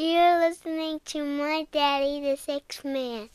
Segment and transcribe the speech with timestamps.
[0.00, 3.30] You're listening to My Daddy, the Sixth Man.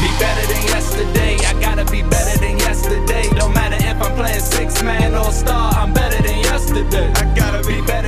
[0.00, 3.28] Be better than yesterday, I gotta be better than yesterday.
[3.36, 7.12] Don't matter if I'm playing six man or star, I'm better than yesterday.
[7.16, 8.01] I gotta be better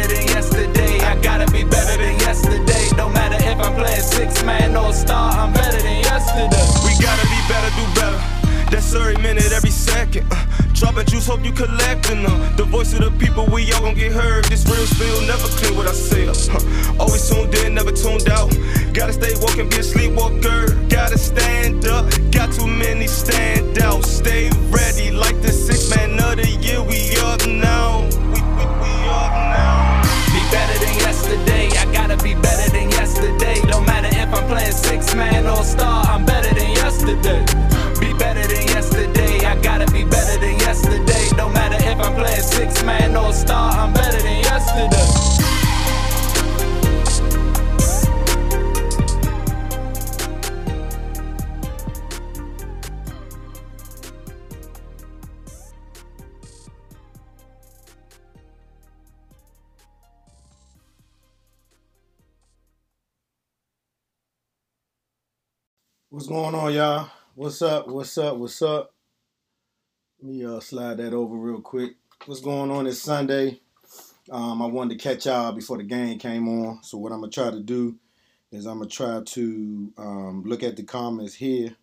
[4.24, 6.64] six man or star, I'm better than yesterday.
[6.84, 8.20] We gotta be better, do better.
[8.70, 10.26] That's every minute, every second.
[10.30, 12.56] Uh, dropping juice, hope you collecting them.
[12.56, 14.44] The voice of the people, we all gon' get heard.
[14.46, 16.26] This real spill, never clear what I say.
[16.26, 18.50] Uh, always tuned in, never tuned out.
[18.94, 20.72] Gotta stay woke and be a sleepwalker.
[20.88, 24.06] Gotta stand up, got too many standouts.
[24.06, 26.82] Stay ready, like the six man of the year.
[26.82, 28.08] We up now.
[28.32, 30.02] We, we, we up now.
[30.32, 33.60] Be better than yesterday, I gotta be better than yesterday.
[33.68, 33.93] Don't matter
[34.48, 37.44] Playing six man or star, I'm better than yesterday.
[37.98, 41.28] Be better than yesterday, I gotta be better than yesterday.
[41.36, 44.33] Don't matter if I'm playing six man or star, I'm better than
[66.24, 67.10] What's going on, y'all?
[67.34, 67.86] What's up?
[67.86, 68.38] What's up?
[68.38, 68.94] What's up?
[70.22, 71.96] Let me uh, slide that over real quick.
[72.24, 73.60] What's going on this Sunday?
[74.30, 76.82] Um, I wanted to catch y'all before the game came on.
[76.82, 77.96] So what I'm gonna try to do
[78.50, 81.76] is I'm gonna try to um, look at the comments here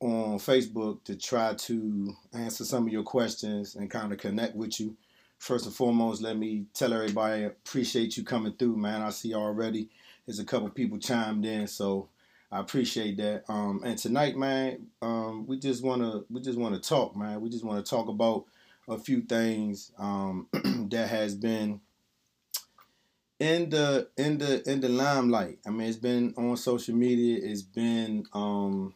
[0.00, 4.80] on Facebook to try to answer some of your questions and kind of connect with
[4.80, 4.96] you.
[5.38, 9.02] First and foremost, let me tell everybody I appreciate you coming through, man.
[9.02, 9.88] I see already
[10.26, 12.08] there's a couple people chimed in, so
[12.50, 13.44] I appreciate that.
[13.48, 17.40] Um, and tonight, man, um, we just wanna we just wanna talk, man.
[17.40, 18.44] We just wanna talk about
[18.88, 20.46] a few things um,
[20.90, 21.80] that has been
[23.40, 25.58] in the in the in the limelight.
[25.66, 27.40] I mean, it's been on social media.
[27.42, 28.94] It's been um,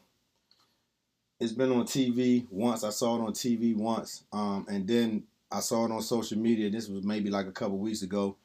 [1.40, 2.84] it's been on TV once.
[2.84, 6.70] I saw it on TV once, um, and then I saw it on social media.
[6.70, 8.36] This was maybe like a couple weeks ago,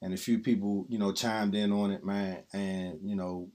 [0.00, 2.44] and a few people, you know, chimed in on it, man.
[2.52, 3.48] And you know,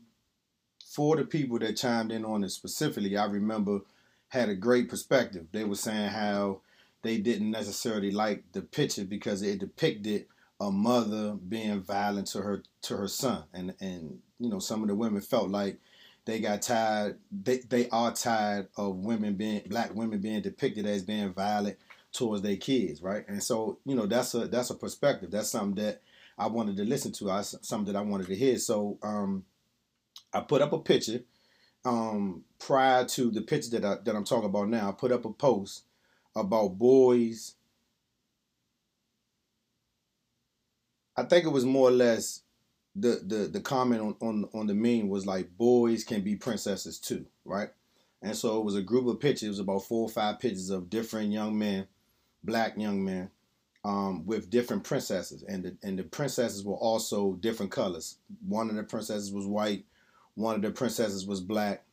[0.97, 3.81] for the people that chimed in on it specifically, I remember
[4.30, 5.46] had a great perspective.
[5.52, 6.62] They were saying how
[7.03, 10.25] they didn't necessarily like the picture because it depicted
[10.59, 14.88] a mother being violent to her to her son, and and you know some of
[14.88, 15.78] the women felt like
[16.25, 17.19] they got tired.
[17.31, 21.78] They they are tired of women being black women being depicted as being violent
[22.12, 23.24] towards their kids, right?
[23.28, 25.30] And so you know that's a that's a perspective.
[25.30, 26.02] That's something that
[26.40, 27.30] I wanted to listen to.
[27.30, 28.57] I something that I wanted to hear.
[28.57, 29.44] So um,
[30.33, 31.21] I put up a picture
[31.85, 34.89] um, prior to the picture that I, that I'm talking about now.
[34.89, 35.83] I put up a post
[36.35, 37.55] about boys.
[41.15, 42.41] I think it was more or less
[42.95, 46.99] the the the comment on on on the meme was like boys can be princesses
[46.99, 47.69] too, right?
[48.21, 50.71] And so it was a group of pictures, it was about four or five pictures
[50.71, 51.88] of different young men,
[52.44, 53.29] black young men,
[53.85, 58.17] um, with different princesses, and the and the princesses were also different colors.
[58.47, 59.85] One of the princesses was white,
[60.38, 61.84] one of the princesses was black,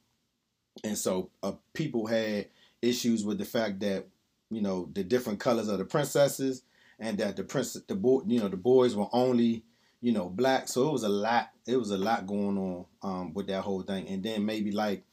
[0.85, 2.49] and so uh, people had
[2.83, 4.07] issues with the fact that
[4.51, 6.63] you know the different colors of the princesses,
[7.01, 9.65] and that the prince the boy you know the boys were only
[10.03, 10.69] you know black.
[10.69, 11.51] So it was a lot.
[11.67, 15.05] It was a lot going on um, with that whole thing, and then maybe like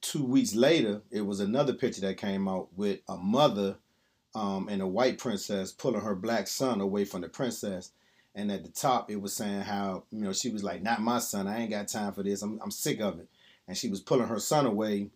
[0.00, 3.76] two weeks later, it was another picture that came out with a mother
[4.36, 7.90] um, and a white princess pulling her black son away from the princess.
[8.34, 11.18] And at the top, it was saying how, you know, she was like, not my
[11.18, 11.48] son.
[11.48, 12.42] I ain't got time for this.
[12.42, 13.28] I'm, I'm sick of it.
[13.66, 15.10] And she was pulling her son away,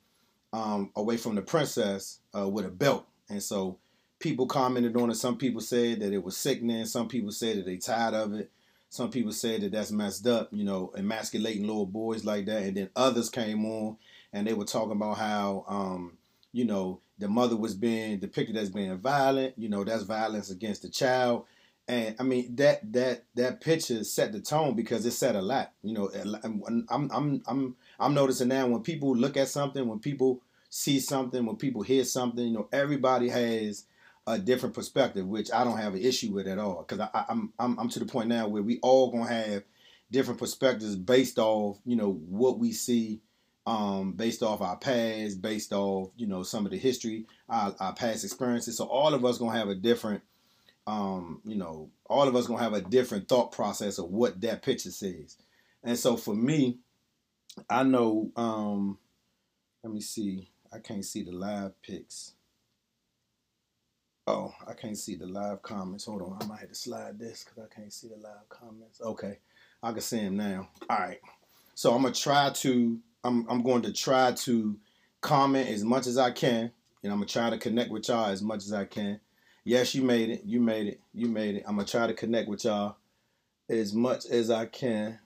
[0.53, 3.07] um, away from the princess uh, with a belt.
[3.29, 3.79] And so
[4.19, 5.17] people commented on it.
[5.17, 6.87] Some people said that it was sickening.
[6.87, 8.51] Some people said that they tired of it.
[8.89, 12.63] Some people said that that's messed up, you know, emasculating little boys like that.
[12.63, 13.97] And then others came on
[14.33, 16.19] and they were talking about how, um,
[16.53, 19.59] you know, the mother was being depicted as being violent.
[19.59, 21.47] You know, that's violence against the child.
[21.87, 25.73] And I mean that that that picture set the tone because it said a lot.
[25.83, 26.11] You know,
[26.89, 30.41] I'm I'm I'm I'm noticing now when people look at something, when people
[30.71, 33.85] see something, when people hear something, you know, everybody has
[34.27, 36.87] a different perspective, which I don't have an issue with at all.
[36.89, 39.65] Because I'm I'm I'm to the point now where we all gonna have
[40.11, 43.21] different perspectives based off you know what we see
[43.67, 47.95] um, based off our past, based off you know some of the history, our, our
[47.95, 48.77] past experiences.
[48.77, 50.23] So all of us gonna have a different
[50.87, 54.63] um, you know, all of us gonna have a different thought process of what that
[54.63, 55.37] picture says.
[55.83, 56.79] And so for me,
[57.69, 58.31] I know.
[58.37, 58.99] Um,
[59.83, 60.51] let me see.
[60.73, 62.33] I can't see the live pics.
[64.27, 66.07] Oh, I can't see the live comments.
[66.07, 69.01] Hold on, I might have to slide this because I can't see the live comments.
[69.03, 69.39] Okay,
[69.83, 70.69] I can see them now.
[70.89, 71.21] All right,
[71.75, 72.99] so I'm gonna try to.
[73.23, 74.79] I'm I'm going to try to
[75.21, 76.71] comment as much as I can,
[77.03, 79.21] and I'm gonna try to connect with y'all as much as I can.
[79.65, 80.43] Yes, you made it.
[80.45, 81.01] You made it.
[81.15, 81.65] You made it.
[81.67, 82.97] I'm gonna try to connect with y'all
[83.69, 85.19] as much as I can.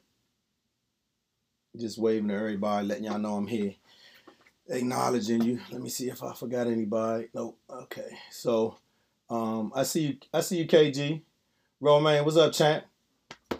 [1.77, 3.75] Just waving to everybody, letting y'all know I'm here,
[4.69, 5.61] acknowledging you.
[5.71, 7.29] Let me see if I forgot anybody.
[7.35, 7.59] Nope.
[7.71, 8.17] Okay.
[8.31, 8.77] So,
[9.29, 10.17] um, I see you.
[10.33, 11.21] I see you, KG.
[11.81, 12.85] Romain, what's up, champ?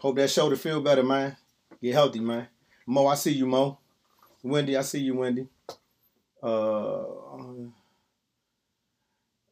[0.01, 1.37] Hope that shoulder feel better, man.
[1.83, 2.49] Get healthy, man.
[2.87, 3.79] Mo, I see you, Mo.
[4.43, 5.47] Wendy, I see you, Wendy.
[6.43, 7.05] Uh,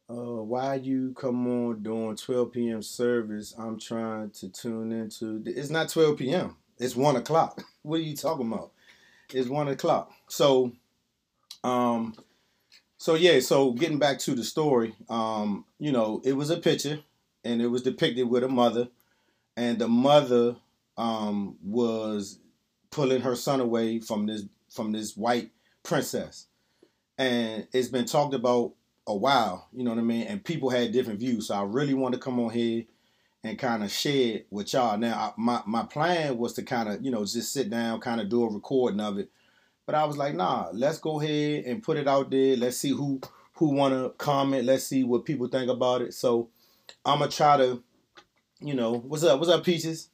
[0.09, 2.81] uh, why you come on during 12 p.m.
[2.81, 3.53] service?
[3.57, 5.43] I'm trying to tune into.
[5.45, 6.55] It's not 12 p.m.
[6.77, 7.61] It's one o'clock.
[7.83, 8.71] What are you talking about?
[9.33, 10.11] It's one o'clock.
[10.27, 10.73] So,
[11.63, 12.13] um,
[12.97, 13.39] so yeah.
[13.39, 16.99] So getting back to the story, um, you know, it was a picture,
[17.45, 18.89] and it was depicted with a mother,
[19.55, 20.57] and the mother,
[20.97, 22.39] um, was
[22.91, 25.51] pulling her son away from this from this white
[25.83, 26.47] princess,
[27.17, 28.73] and it's been talked about
[29.07, 29.67] a while.
[29.73, 30.27] You know what I mean?
[30.27, 31.47] And people had different views.
[31.47, 32.83] So I really want to come on here
[33.43, 34.97] and kind of share it with y'all.
[34.97, 38.21] Now, I, my my plan was to kind of you know just sit down, kind
[38.21, 39.29] of do a recording of it,
[39.85, 42.57] but I was like, nah, let's go ahead and put it out there.
[42.57, 43.21] Let's see who
[43.53, 44.65] who want to comment.
[44.65, 46.13] Let's see what people think about it.
[46.13, 46.49] So
[47.05, 47.81] I'm gonna try to,
[48.59, 49.39] you know, what's up?
[49.39, 50.09] What's up, Peaches?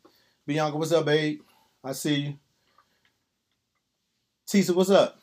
[0.45, 1.41] Bianca, what's up, babe?
[1.83, 2.39] I see you.
[4.47, 5.22] Tisa, what's up?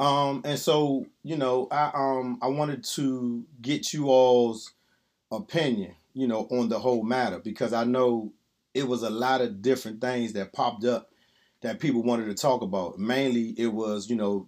[0.00, 4.72] Um, and so you know, I um I wanted to get you all's
[5.30, 8.32] opinion you know, on the whole matter because I know
[8.74, 11.10] it was a lot of different things that popped up
[11.62, 12.98] that people wanted to talk about.
[12.98, 14.46] Mainly, it was you know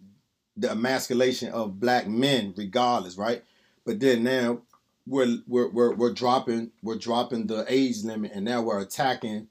[0.56, 3.42] the emasculation of black men, regardless, right?
[3.84, 4.62] But then now
[5.06, 9.48] we're we're we're, we're dropping we're dropping the age limit, and now we're attacking,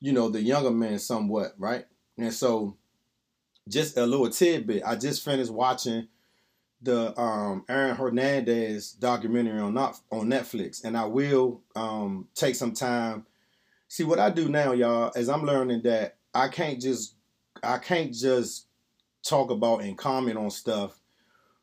[0.00, 1.86] you know, the younger men somewhat, right?
[2.18, 2.76] And so,
[3.68, 4.82] just a little tidbit.
[4.84, 6.08] I just finished watching
[6.82, 12.72] the um, Aaron Hernandez documentary on not on Netflix, and I will um, take some
[12.72, 13.26] time.
[13.88, 17.14] See what I do now, y'all, as I'm learning that I can't just
[17.62, 18.66] I can't just
[19.22, 20.98] talk about and comment on stuff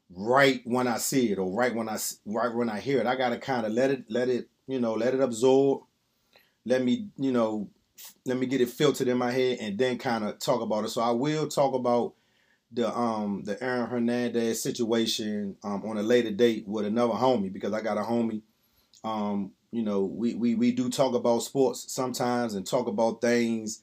[0.09, 3.07] right when I see it or right when I right when I hear it.
[3.07, 5.83] I gotta kind of let it let it you know let it absorb.
[6.65, 7.69] Let me you know
[8.25, 10.89] let me get it filtered in my head and then kind of talk about it.
[10.89, 12.13] So I will talk about
[12.71, 17.73] the um the Aaron Hernandez situation um, on a later date with another homie because
[17.73, 18.41] I got a homie.
[19.03, 23.81] Um, you know, we, we we do talk about sports sometimes and talk about things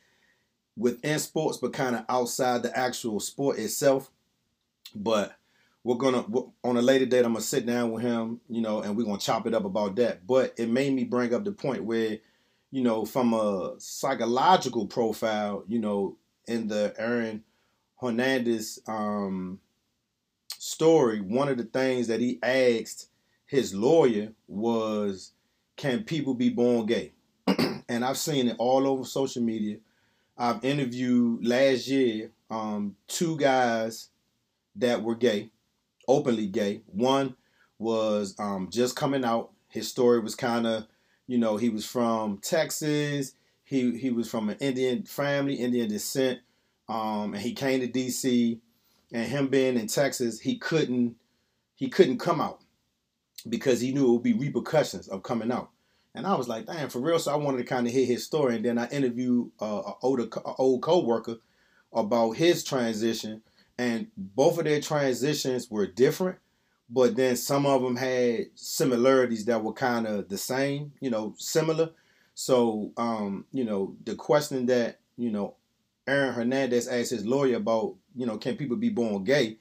[0.76, 4.10] within sports, but kind of outside the actual sport itself.
[4.94, 5.36] But
[5.84, 6.24] we're gonna
[6.62, 7.24] on a later date.
[7.24, 9.96] I'm gonna sit down with him, you know, and we're gonna chop it up about
[9.96, 10.26] that.
[10.26, 12.18] But it made me bring up the point where,
[12.70, 17.44] you know, from a psychological profile, you know, in the Aaron
[18.00, 19.60] Hernandez um,
[20.58, 23.08] story, one of the things that he asked
[23.46, 25.32] his lawyer was,
[25.76, 27.12] "Can people be born gay?"
[27.88, 29.78] and I've seen it all over social media.
[30.38, 34.08] I've interviewed last year um, two guys
[34.76, 35.50] that were gay,
[36.08, 36.82] openly gay.
[36.86, 37.36] One
[37.78, 39.50] was um, just coming out.
[39.68, 40.86] His story was kind of,
[41.30, 43.34] you know, he was from Texas.
[43.62, 46.40] He he was from an Indian family, Indian descent.
[46.88, 48.58] Um, and he came to DC,
[49.12, 51.14] and him being in Texas, he couldn't
[51.76, 52.62] he couldn't come out
[53.48, 55.70] because he knew it would be repercussions of coming out.
[56.16, 57.20] And I was like, damn, for real.
[57.20, 59.94] So I wanted to kind of hear his story, and then I interviewed uh, an
[60.02, 60.26] older
[60.58, 61.36] old coworker
[61.92, 63.42] about his transition,
[63.78, 66.38] and both of their transitions were different,
[66.90, 71.34] but then some of them had similarities that were kind of the same, you know,
[71.38, 71.90] similar.
[72.34, 75.54] So, um, you know, the question that you know
[76.10, 79.58] Aaron Hernandez asked his lawyer about, you know, can people be born gay?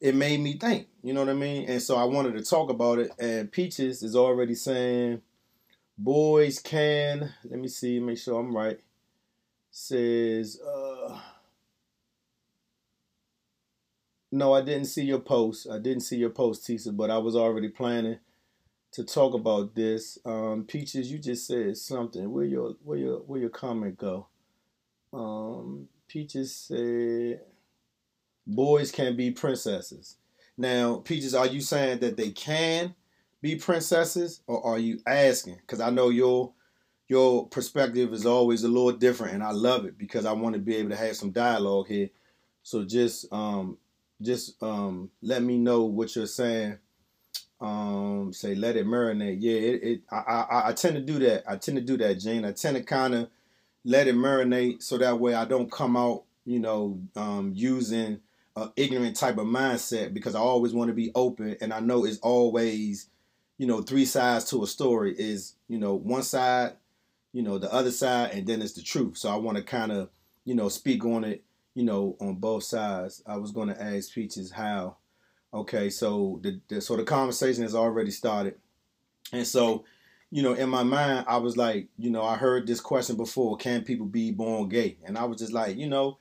[0.00, 1.68] It made me think, you know what I mean?
[1.70, 3.10] And so I wanted to talk about it.
[3.18, 5.22] And Peaches is already saying,
[5.96, 8.78] boys can, let me see, make sure I'm right.
[9.70, 11.18] Says, uh,
[14.36, 15.66] no, I didn't see your post.
[15.70, 18.18] I didn't see your post, Tisa, but I was already planning
[18.92, 20.18] to talk about this.
[20.26, 22.30] Um, Peaches, you just said something.
[22.30, 24.26] Where your where your where your comment go?
[25.12, 27.40] Um, Peaches said,
[28.46, 30.16] "Boys can be princesses."
[30.58, 32.94] Now, Peaches, are you saying that they can
[33.40, 35.56] be princesses, or are you asking?
[35.56, 36.52] Because I know your
[37.08, 40.60] your perspective is always a little different, and I love it because I want to
[40.60, 42.10] be able to have some dialogue here.
[42.62, 43.78] So just um
[44.22, 46.78] just um let me know what you're saying.
[47.60, 49.38] Um, say let it marinate.
[49.40, 51.44] Yeah, it, it I, I I tend to do that.
[51.50, 52.44] I tend to do that, Jane.
[52.44, 53.28] I tend to kind of
[53.84, 58.20] let it marinate so that way I don't come out, you know, um, using
[58.56, 62.04] a ignorant type of mindset because I always want to be open, and I know
[62.04, 63.08] it's always,
[63.58, 65.14] you know, three sides to a story.
[65.18, 66.74] Is you know one side,
[67.32, 69.18] you know the other side, and then it's the truth.
[69.18, 70.10] So I want to kind of,
[70.44, 71.44] you know, speak on it,
[71.76, 73.22] you know, on both sides.
[73.26, 74.96] I was going to ask Peaches how.
[75.54, 78.56] Okay, so the, the so the conversation has already started,
[79.32, 79.84] and so
[80.30, 83.56] you know, in my mind, I was like, you know, I heard this question before:
[83.56, 84.96] Can people be born gay?
[85.04, 86.18] And I was just like, you know,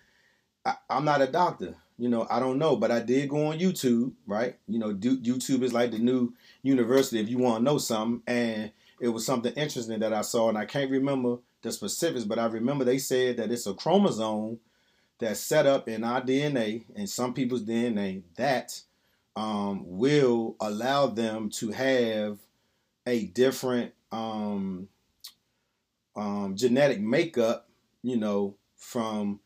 [0.63, 1.75] I, am not a doctor.
[1.97, 4.57] You know, I don't know, but I did go on YouTube, right?
[4.67, 8.21] You know, do, YouTube is like the new university if you want to know something.
[8.27, 12.38] And it was something interesting that I saw, and I can't remember the specifics, but
[12.39, 14.59] I remember they said that it's a chromosome
[15.19, 18.81] that's set up in our DNA and some people's DNA that
[19.36, 22.39] um, will allow them to have
[23.05, 24.88] a different um,
[26.15, 27.69] um, genetic makeup,
[28.01, 29.39] you know, from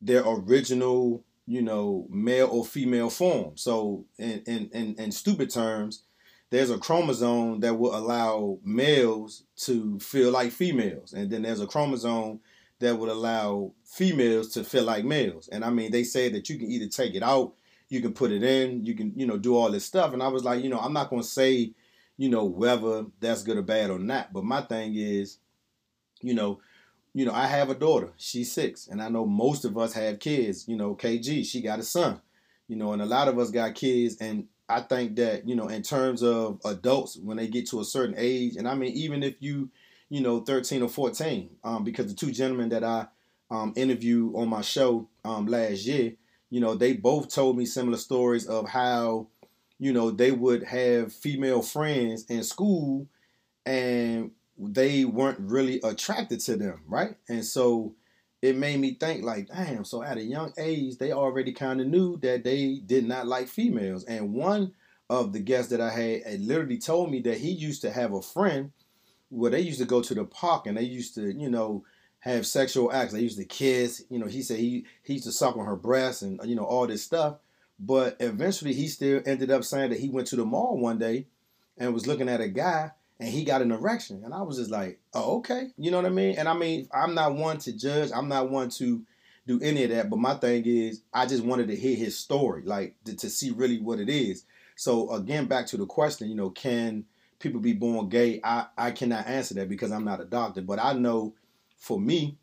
[0.00, 3.56] their original, you know, male or female form.
[3.56, 6.04] So, in, in, in, in stupid terms,
[6.50, 11.66] there's a chromosome that will allow males to feel like females, and then there's a
[11.66, 12.40] chromosome
[12.80, 15.48] that would allow females to feel like males.
[15.48, 17.54] And I mean, they say that you can either take it out,
[17.88, 20.12] you can put it in, you can, you know, do all this stuff.
[20.12, 21.74] And I was like, you know, I'm not going to say
[22.16, 24.32] you know, whether that's good or bad or not.
[24.32, 25.38] But my thing is,
[26.20, 26.60] you know,
[27.12, 28.12] you know, I have a daughter.
[28.16, 30.66] She's six, and I know most of us have kids.
[30.66, 32.20] You know, KG, she got a son.
[32.66, 35.68] You know, and a lot of us got kids, and I think that you know,
[35.68, 39.22] in terms of adults, when they get to a certain age, and I mean, even
[39.22, 39.70] if you,
[40.08, 43.06] you know, thirteen or fourteen, um, because the two gentlemen that I
[43.50, 46.14] um, interviewed on my show um, last year,
[46.50, 49.28] you know, they both told me similar stories of how
[49.78, 53.06] you know, they would have female friends in school
[53.66, 57.16] and they weren't really attracted to them, right?
[57.28, 57.94] And so
[58.40, 61.88] it made me think like, damn, so at a young age, they already kind of
[61.88, 64.04] knew that they did not like females.
[64.04, 64.72] And one
[65.10, 68.22] of the guests that I had literally told me that he used to have a
[68.22, 68.70] friend
[69.34, 71.84] where they used to go to the park and they used to, you know,
[72.20, 73.12] have sexual acts.
[73.12, 74.04] They used to kiss.
[74.08, 76.64] You know, he said he he used to suck on her breasts and you know
[76.64, 77.36] all this stuff.
[77.78, 81.26] But eventually, he still ended up saying that he went to the mall one day
[81.76, 84.22] and was looking at a guy and he got an erection.
[84.24, 85.68] And I was just like, oh, okay.
[85.76, 86.36] You know what I mean?
[86.38, 89.04] And I mean, I'm not one to judge, I'm not one to
[89.46, 90.10] do any of that.
[90.10, 93.50] But my thing is, I just wanted to hear his story, like to, to see
[93.50, 94.44] really what it is.
[94.76, 97.04] So, again, back to the question, you know, can
[97.44, 98.40] people be born gay?
[98.42, 100.62] I, I cannot answer that because I'm not a doctor.
[100.62, 101.34] But I know
[101.76, 102.38] for me,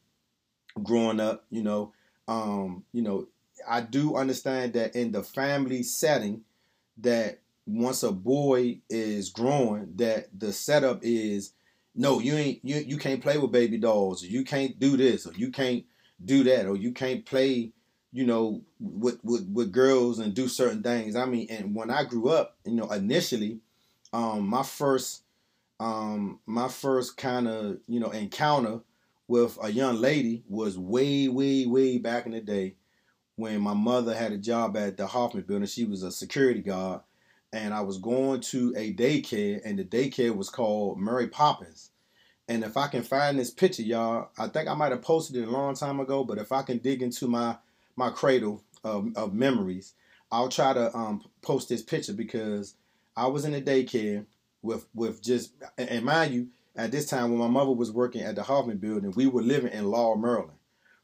[0.81, 1.91] growing up, you know,
[2.27, 3.27] um, you know,
[3.67, 6.43] I do understand that in the family setting,
[6.99, 11.53] that once a boy is growing, that the setup is
[11.93, 15.27] no, you ain't you you can't play with baby dolls, or you can't do this,
[15.27, 15.83] or you can't
[16.23, 17.73] do that, or you can't play,
[18.13, 21.15] you know, with with, with girls and do certain things.
[21.15, 23.59] I mean, and when I grew up, you know, initially,
[24.13, 25.23] um, my first
[25.79, 28.81] um my first kind of you know encounter
[29.27, 32.75] with a young lady was way way way back in the day
[33.35, 35.67] when my mother had a job at the Hoffman building.
[35.67, 37.01] She was a security guard.
[37.53, 41.91] And I was going to a daycare, and the daycare was called Mary Poppins.
[42.47, 45.47] And if I can find this picture, y'all, I think I might have posted it
[45.47, 47.57] a long time ago, but if I can dig into my
[47.97, 49.95] my cradle of, of memories,
[50.31, 52.75] I'll try to um, post this picture because
[53.15, 54.25] I was in a daycare
[54.61, 58.35] with with just and mind you, at this time when my mother was working at
[58.35, 60.57] the Hoffman building, we were living in Laurel, Maryland,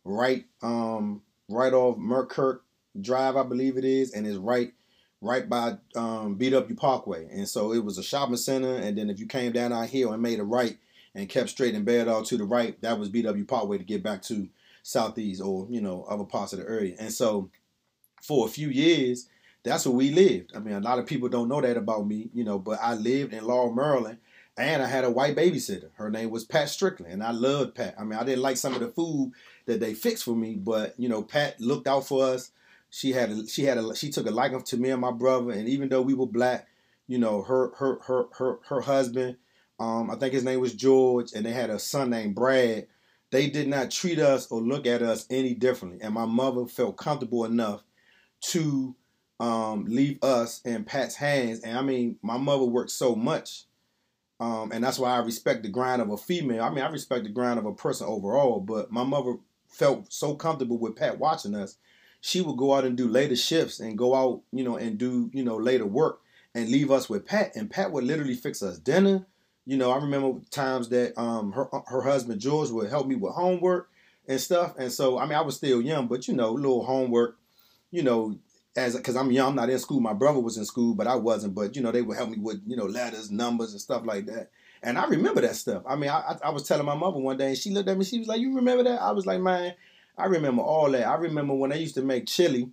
[0.03, 2.63] right um, right off Merkirk
[2.99, 4.73] Drive, I believe it is, and it's right
[5.21, 7.27] right by um, BW Parkway.
[7.31, 10.13] And so it was a shopping center, and then if you came down our hill
[10.13, 10.77] and made a right
[11.15, 14.03] and kept straight and bed all to the right, that was BW Parkway to get
[14.03, 14.47] back to
[14.83, 16.95] southeast or you know other parts of the area.
[16.99, 17.49] And so
[18.21, 19.27] for a few years,
[19.67, 20.51] that's where we lived.
[20.55, 22.93] I mean, a lot of people don't know that about me, you know, but I
[22.93, 24.19] lived in Laurel, Maryland,
[24.57, 25.89] and I had a white babysitter.
[25.95, 27.95] Her name was Pat Strickland, and I loved Pat.
[27.99, 29.33] I mean, I didn't like some of the food
[29.65, 32.51] that they fixed for me, but you know, Pat looked out for us.
[32.89, 35.51] She had a, she had a, she took a liking to me and my brother,
[35.51, 36.67] and even though we were black,
[37.07, 39.37] you know, her her her her her husband,
[39.79, 42.87] um, I think his name was George, and they had a son named Brad.
[43.29, 46.97] They did not treat us or look at us any differently, and my mother felt
[46.97, 47.83] comfortable enough
[48.39, 48.95] to
[49.39, 51.61] um, leave us in Pat's hands.
[51.61, 53.65] And I mean, my mother worked so much.
[54.39, 56.63] Um, and that's why I respect the grind of a female.
[56.63, 60.35] I mean, I respect the grind of a person overall, but my mother felt so
[60.35, 61.77] comfortable with Pat watching us.
[62.21, 65.29] She would go out and do later shifts and go out, you know, and do,
[65.33, 66.21] you know, later work
[66.53, 67.55] and leave us with Pat.
[67.55, 69.25] And Pat would literally fix us dinner.
[69.65, 73.33] You know, I remember times that um her her husband George would help me with
[73.33, 73.89] homework
[74.27, 74.75] and stuff.
[74.77, 77.37] And so, I mean, I was still young, but you know, little homework,
[77.91, 78.37] you know,
[78.77, 79.99] as because I'm young, I'm not in school.
[79.99, 81.55] My brother was in school, but I wasn't.
[81.55, 84.27] But you know, they would help me with you know letters, numbers, and stuff like
[84.27, 84.51] that.
[84.83, 85.81] And I remember that stuff.
[85.87, 88.05] I mean, I, I was telling my mother one day, and she looked at me.
[88.05, 89.73] She was like, "You remember that?" I was like, "Man,
[90.17, 91.07] I remember all that.
[91.07, 92.69] I remember when they used to make chili,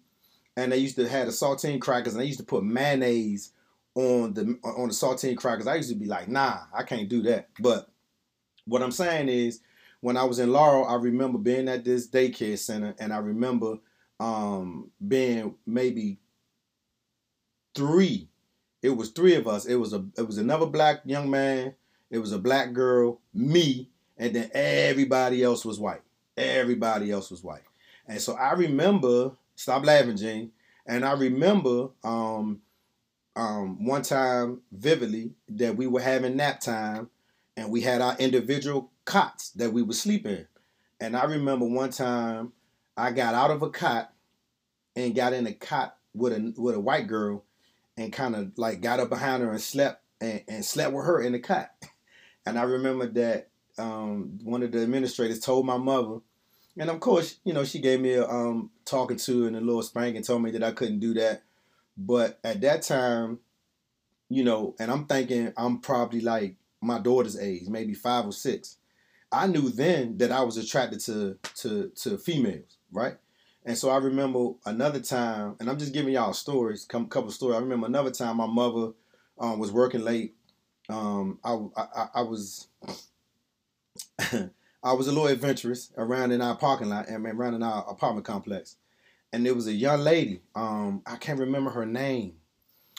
[0.57, 3.53] and they used to have the saltine crackers, and they used to put mayonnaise
[3.95, 5.67] on the on the saltine crackers.
[5.67, 7.89] I used to be like, "Nah, I can't do that." But
[8.67, 9.61] what I'm saying is,
[10.03, 13.79] when I was in Laurel, I remember being at this daycare center, and I remember
[14.21, 16.19] um, being maybe
[17.75, 18.29] three.
[18.83, 19.67] It was three of us.
[19.67, 21.75] It was a it was another black young man.
[22.11, 26.03] It was a black girl, me, and then everybody else was white.
[26.37, 27.63] Everybody else was white.
[28.07, 30.53] And so I remember, stop laughing, Gene.
[30.87, 32.61] And I remember um,
[33.37, 37.09] um, one time vividly that we were having nap time
[37.57, 40.47] and we had our individual cots that we would sleep in.
[41.01, 42.53] And I remember one time
[42.97, 44.13] I got out of a cot
[44.97, 47.45] and got in a cot with a with a white girl
[47.97, 51.21] and kind of like got up behind her and slept and, and slept with her
[51.21, 51.71] in the cot.
[52.47, 53.49] And I remember that
[53.79, 56.19] um, one of the administrators told my mother,
[56.77, 59.83] and of course, you know, she gave me a um, talking to and a little
[59.83, 61.43] spank and told me that I couldn't do that.
[61.97, 63.39] But at that time,
[64.29, 68.77] you know, and I'm thinking I'm probably like my daughter's age, maybe five or six.
[69.33, 73.17] I knew then that I was attracted to to to females, right?
[73.67, 77.57] And so I remember another time, and I'm just giving y'all stories, a couple stories.
[77.57, 78.93] I remember another time my mother
[79.39, 80.35] um, was working late.
[80.89, 82.69] Um, I, I, I was
[84.83, 88.27] I was a little adventurous around in our parking lot and around in our apartment
[88.27, 88.77] complex,
[89.33, 90.41] and there was a young lady.
[90.55, 92.35] Um, I can't remember her name,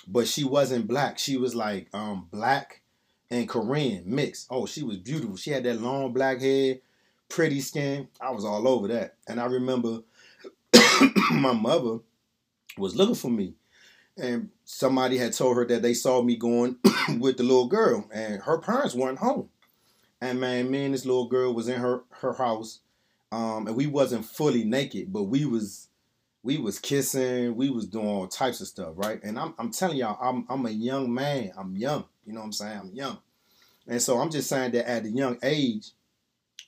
[0.08, 1.20] but she wasn't black.
[1.20, 2.82] She was like um, black
[3.30, 4.48] and Korean mixed.
[4.50, 5.38] Oh, she was beautiful.
[5.38, 6.78] She had that long black hair,
[7.30, 8.08] pretty skin.
[8.22, 10.02] I was all over that, and I remember
[11.32, 12.00] my mother
[12.78, 13.54] was looking for me.
[14.18, 16.78] And somebody had told her that they saw me going
[17.20, 19.50] with the little girl, and her parents weren't home.
[20.22, 22.80] And man, me and this little girl was in her her house,
[23.32, 25.90] um, and we wasn't fully naked, but we was
[26.44, 29.22] we was kissing, we was doing all types of stuff, right?
[29.24, 31.52] And I'm I'm telling y'all, I'm I'm a young man.
[31.58, 32.06] I'm young.
[32.26, 32.80] You know what I'm saying?
[32.80, 33.18] I'm young.
[33.88, 35.92] And so I'm just saying that at a young age,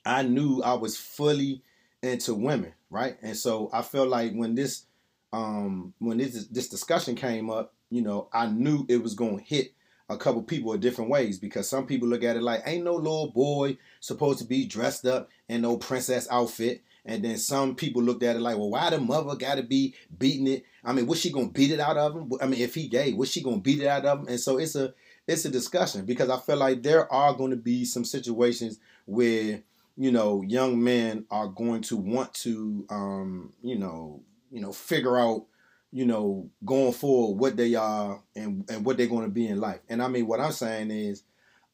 [0.08, 1.62] I knew I was fully
[2.02, 3.16] into women, right?
[3.22, 4.86] And so I felt like when this
[5.32, 9.44] um when this this discussion came up, you know, I knew it was going to
[9.44, 9.74] hit
[10.08, 12.94] a couple people in different ways because some people look at it like ain't no
[12.94, 16.82] little boy supposed to be dressed up in no princess outfit.
[17.04, 19.94] And then some people looked at it like well why the mother got to be
[20.18, 20.64] beating it?
[20.84, 22.32] I mean was she gonna beat it out of him?
[22.40, 24.28] I mean if he gay was she gonna beat it out of him?
[24.28, 24.94] And so it's a
[25.26, 29.62] it's a discussion because i feel like there are going to be some situations where
[29.98, 35.18] you know, young men are going to want to, um, you know, you know, figure
[35.18, 35.46] out,
[35.90, 39.60] you know, going forward what they are and and what they're going to be in
[39.60, 39.80] life.
[39.88, 41.24] And I mean, what I'm saying is,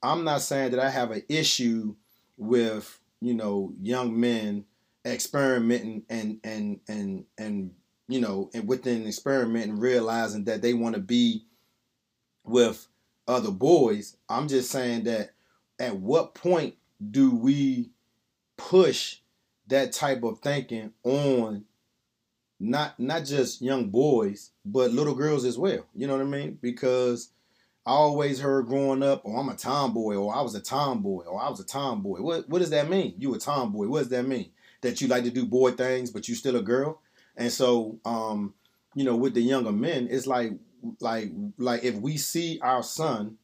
[0.02, 1.96] I'm not saying that I have an issue
[2.38, 4.64] with, you know, young men
[5.04, 7.72] experimenting and and and and
[8.08, 11.44] you know, and within experimenting realizing that they want to be
[12.42, 12.86] with
[13.28, 14.16] other boys.
[14.30, 15.32] I'm just saying that
[15.78, 16.76] at what point
[17.10, 17.90] do we
[18.56, 19.18] push
[19.68, 21.64] that type of thinking on
[22.60, 25.86] not not just young boys but little girls as well.
[25.94, 26.58] You know what i mean?
[26.60, 27.30] Because
[27.86, 31.42] i always heard growing up oh i'm a tomboy or i was a tomboy or
[31.42, 32.20] i was a tomboy.
[32.20, 33.14] What, what does that mean?
[33.18, 33.86] You a tomboy.
[33.86, 34.50] What does that mean?
[34.80, 37.00] That you like to do boy things but you still a girl?
[37.36, 38.54] And so um
[38.94, 40.52] you know with the younger men it's like
[41.00, 43.36] like like if we see our son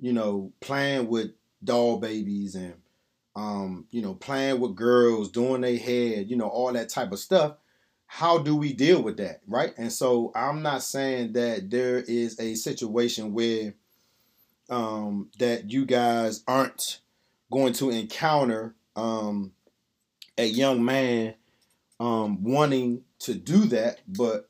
[0.00, 1.32] you know playing with
[1.62, 2.74] doll babies and
[3.38, 7.20] um, you know, playing with girls, doing their hair, you know, all that type of
[7.20, 7.54] stuff.
[8.08, 9.72] How do we deal with that, right?
[9.78, 13.74] And so I'm not saying that there is a situation where
[14.68, 17.00] um, that you guys aren't
[17.52, 19.52] going to encounter um,
[20.36, 21.34] a young man
[22.00, 24.48] um, wanting to do that, but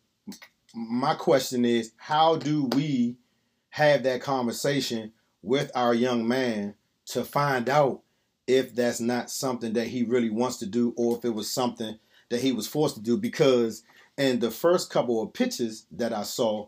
[0.74, 3.16] my question is, how do we
[3.70, 6.74] have that conversation with our young man
[7.06, 8.02] to find out
[8.48, 11.98] if that's not something that he really wants to do or if it was something
[12.30, 13.84] that he was forced to do because
[14.16, 16.66] in the first couple of pitches that I saw,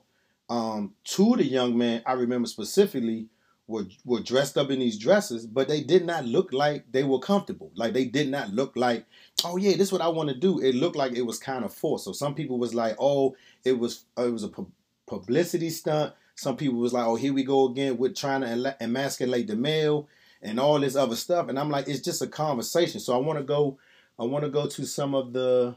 [0.51, 3.29] um, two of the young men I remember specifically
[3.67, 7.19] were were dressed up in these dresses, but they did not look like they were
[7.19, 7.71] comfortable.
[7.75, 9.07] Like they did not look like,
[9.45, 10.61] oh yeah, this is what I want to do.
[10.61, 12.05] It looked like it was kind of forced.
[12.05, 14.71] So some people was like, oh, it was it was a pu-
[15.07, 16.13] publicity stunt.
[16.35, 20.09] Some people was like, oh, here we go again with trying to emasculate the male
[20.43, 21.49] and all this other stuff.
[21.49, 23.01] And I'm like, it's just a conversation.
[23.01, 23.79] So I want to go,
[24.19, 25.77] I want to go to some of the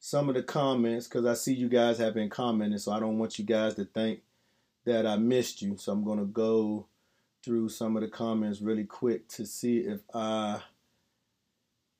[0.00, 2.78] some of the comments because I see you guys have been commenting.
[2.78, 4.20] So I don't want you guys to think
[4.84, 5.76] that I missed you.
[5.76, 6.86] So I'm gonna go
[7.44, 10.60] through some of the comments really quick to see if I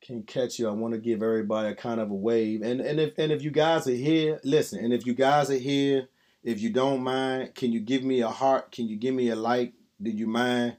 [0.00, 0.68] can catch you.
[0.68, 2.62] I want to give everybody a kind of a wave.
[2.62, 4.84] And and if and if you guys are here, listen.
[4.84, 6.08] And if you guys are here,
[6.42, 8.70] if you don't mind, can you give me a heart?
[8.70, 9.72] Can you give me a like?
[10.00, 10.76] Do you mind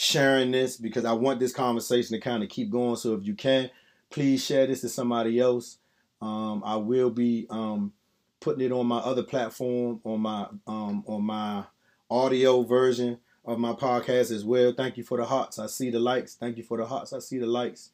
[0.00, 0.76] sharing this?
[0.76, 2.94] Because I want this conversation to kind of keep going.
[2.94, 3.68] So if you can,
[4.10, 5.78] please share this to somebody else.
[6.22, 7.92] Um, I will be um,
[8.38, 11.64] putting it on my other platform, on my um, on my
[12.08, 14.72] audio version of my podcast as well.
[14.72, 15.58] Thank you for the hearts.
[15.58, 16.36] I see the likes.
[16.36, 17.12] Thank you for the hearts.
[17.12, 17.90] I see the likes.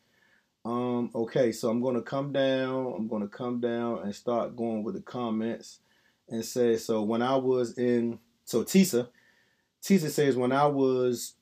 [0.63, 2.93] Um, okay, so I'm gonna come down.
[2.99, 5.79] I'm gonna come down and start going with the comments
[6.29, 9.09] and say so when I was in so Tisa,
[9.83, 11.37] Tisa says when I was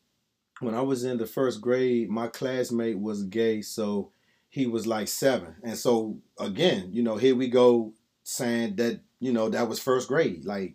[0.60, 4.12] when I was in the first grade, my classmate was gay, so
[4.48, 5.56] he was like seven.
[5.62, 10.08] And so again, you know, here we go saying that, you know, that was first
[10.08, 10.44] grade.
[10.44, 10.74] Like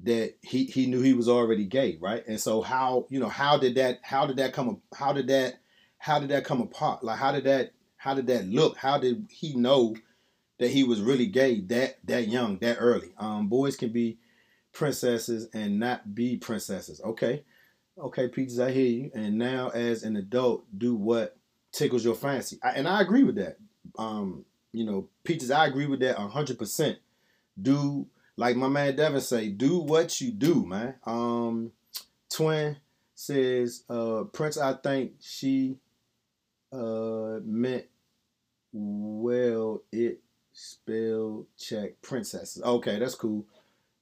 [0.00, 2.26] that he he knew he was already gay, right?
[2.26, 5.54] And so how, you know, how did that how did that come how did that
[5.98, 7.04] how did that come apart?
[7.04, 8.76] Like how did that how did that look?
[8.76, 9.96] How did he know
[10.58, 13.12] that he was really gay that that young, that early?
[13.18, 14.18] Um, boys can be
[14.72, 17.00] princesses and not be princesses.
[17.00, 17.44] Okay.
[17.98, 19.10] Okay, Peaches, I hear you.
[19.14, 21.36] And now as an adult, do what
[21.72, 22.58] tickles your fancy.
[22.62, 23.58] I, and I agree with that.
[23.98, 26.98] Um, you know, Peaches, I agree with that hundred percent.
[27.60, 30.94] Do like my man Devin say, do what you do, man.
[31.04, 31.72] Um
[32.30, 32.78] Twin
[33.14, 35.76] says, uh, Prince, I think she
[36.72, 37.84] uh, meant
[38.72, 40.20] well it
[40.54, 42.62] spell check princesses.
[42.62, 43.44] Okay, that's cool.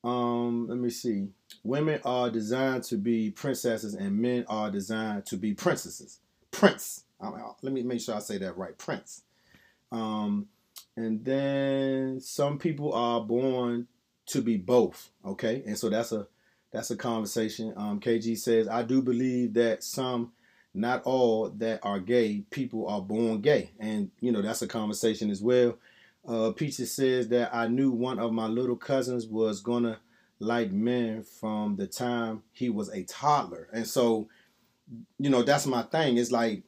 [0.03, 1.29] Um, let me see.
[1.63, 6.21] Women are designed to be princesses, and men are designed to be princesses.
[6.51, 7.05] Prince.
[7.21, 8.77] let me make sure I say that right.
[8.77, 9.23] Prince.
[9.93, 10.47] Um,
[10.97, 13.87] and then some people are born
[14.27, 15.11] to be both.
[15.25, 16.27] Okay, and so that's a
[16.73, 17.75] that's a conversation.
[17.77, 20.33] Um, KG says I do believe that some
[20.75, 23.71] not all that are gay people are born gay.
[23.79, 25.79] And, you know, that's a conversation as well.
[26.27, 29.99] Uh, Peaches says that I knew one of my little cousins was to
[30.39, 33.69] like men from the time he was a toddler.
[33.73, 34.29] And so,
[35.19, 36.17] you know, that's my thing.
[36.17, 36.63] It's like,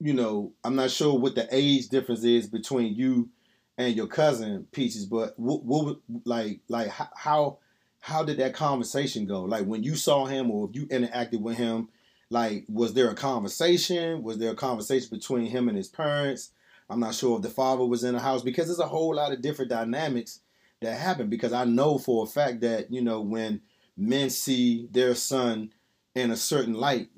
[0.00, 3.30] you know, I'm not sure what the age difference is between you
[3.78, 7.58] and your cousin Peaches, but what, what like, like how,
[8.00, 9.42] how did that conversation go?
[9.42, 11.88] Like when you saw him or if you interacted with him,
[12.30, 14.22] like, was there a conversation?
[14.22, 16.50] Was there a conversation between him and his parents?
[16.90, 19.32] I'm not sure if the father was in the house because there's a whole lot
[19.32, 20.40] of different dynamics
[20.80, 21.28] that happen.
[21.28, 23.62] Because I know for a fact that, you know, when
[23.96, 25.72] men see their son
[26.14, 27.08] in a certain light,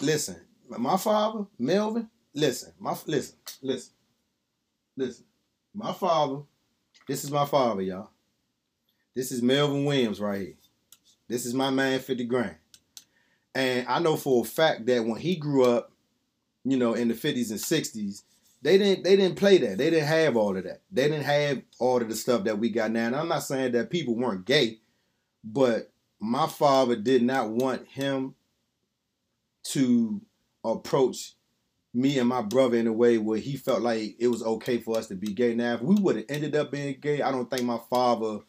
[0.00, 0.36] listen,
[0.68, 3.92] my father, Melvin, listen, my listen, listen,
[4.96, 5.24] listen.
[5.74, 6.42] My father,
[7.08, 8.10] this is my father, y'all.
[9.14, 10.54] This is Melvin Williams right here.
[11.28, 12.56] This is my man 50 grand.
[13.54, 15.92] And I know for a fact that when he grew up,
[16.64, 18.22] you know, in the 50s and 60s,
[18.64, 19.78] they didn't they didn't play that.
[19.78, 20.80] They didn't have all of that.
[20.90, 23.06] They didn't have all of the stuff that we got now.
[23.06, 24.78] And I'm not saying that people weren't gay,
[25.44, 28.34] but my father did not want him
[29.64, 30.20] to
[30.64, 31.34] approach
[31.92, 34.96] me and my brother in a way where he felt like it was okay for
[34.96, 35.54] us to be gay.
[35.54, 38.40] Now, if we would have ended up being gay, I don't think my father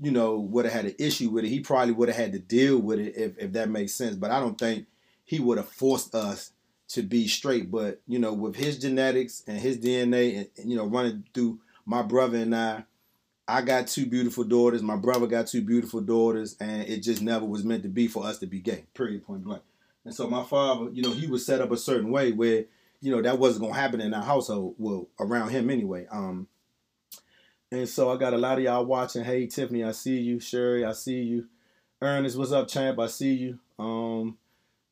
[0.00, 1.48] you know, would have had an issue with it.
[1.48, 4.14] He probably would have had to deal with it if, if that makes sense.
[4.14, 4.86] But I don't think
[5.24, 6.52] he would have forced us
[6.88, 7.70] to be straight.
[7.70, 12.02] But, you know, with his genetics and his DNA and, you know, running through my
[12.02, 12.84] brother and I,
[13.46, 14.82] I got two beautiful daughters.
[14.82, 16.56] My brother got two beautiful daughters.
[16.60, 19.44] And it just never was meant to be for us to be gay, period, point
[19.44, 19.62] blank.
[20.04, 22.64] And so my father, you know, he was set up a certain way where,
[23.00, 24.74] you know, that wasn't to happen in our household.
[24.78, 26.06] Well, around him anyway.
[26.10, 26.48] Um,
[27.70, 29.24] and so I got a lot of y'all watching.
[29.24, 30.40] Hey Tiffany, I see you.
[30.40, 31.46] Sherry, I see you.
[32.00, 32.98] Ernest, what's up, champ?
[32.98, 33.58] I see you.
[33.78, 34.38] Um,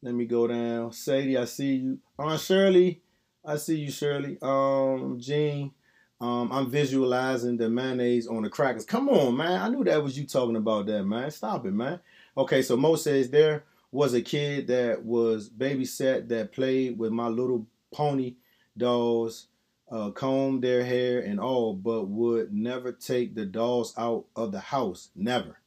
[0.02, 0.92] let me go down.
[0.92, 1.98] Sadie, I see you.
[2.18, 3.00] Aunt Shirley,
[3.44, 4.38] I see you, Shirley.
[4.42, 5.72] Um, Jean,
[6.20, 8.85] um, I'm visualizing the mayonnaise on the crackers.
[8.85, 9.61] Come on, man.
[9.61, 11.30] I knew that was you talking about that, man.
[11.30, 12.00] Stop it, man.
[12.37, 17.28] Okay, so Mo says there was a kid that was babysat that played with my
[17.28, 18.35] little pony
[18.76, 19.48] dolls
[19.90, 24.61] uh, comb their hair and all, but would never take the dolls out of the
[24.61, 25.11] house.
[25.14, 25.59] Never.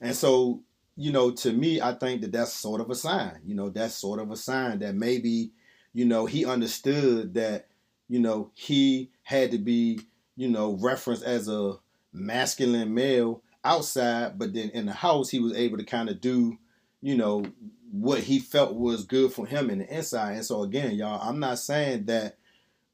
[0.00, 0.60] And so,
[1.00, 3.40] you know, to me, I think that that's sort of a sign.
[3.46, 5.50] You know, that's sort of a sign that maybe,
[5.94, 7.68] you know, he understood that,
[8.06, 10.00] you know, he had to be,
[10.36, 11.76] you know, referenced as a
[12.12, 16.58] masculine male outside, but then in the house, he was able to kind of do,
[17.00, 17.46] you know,
[17.90, 20.34] what he felt was good for him in the inside.
[20.34, 22.36] And so again, y'all, I'm not saying that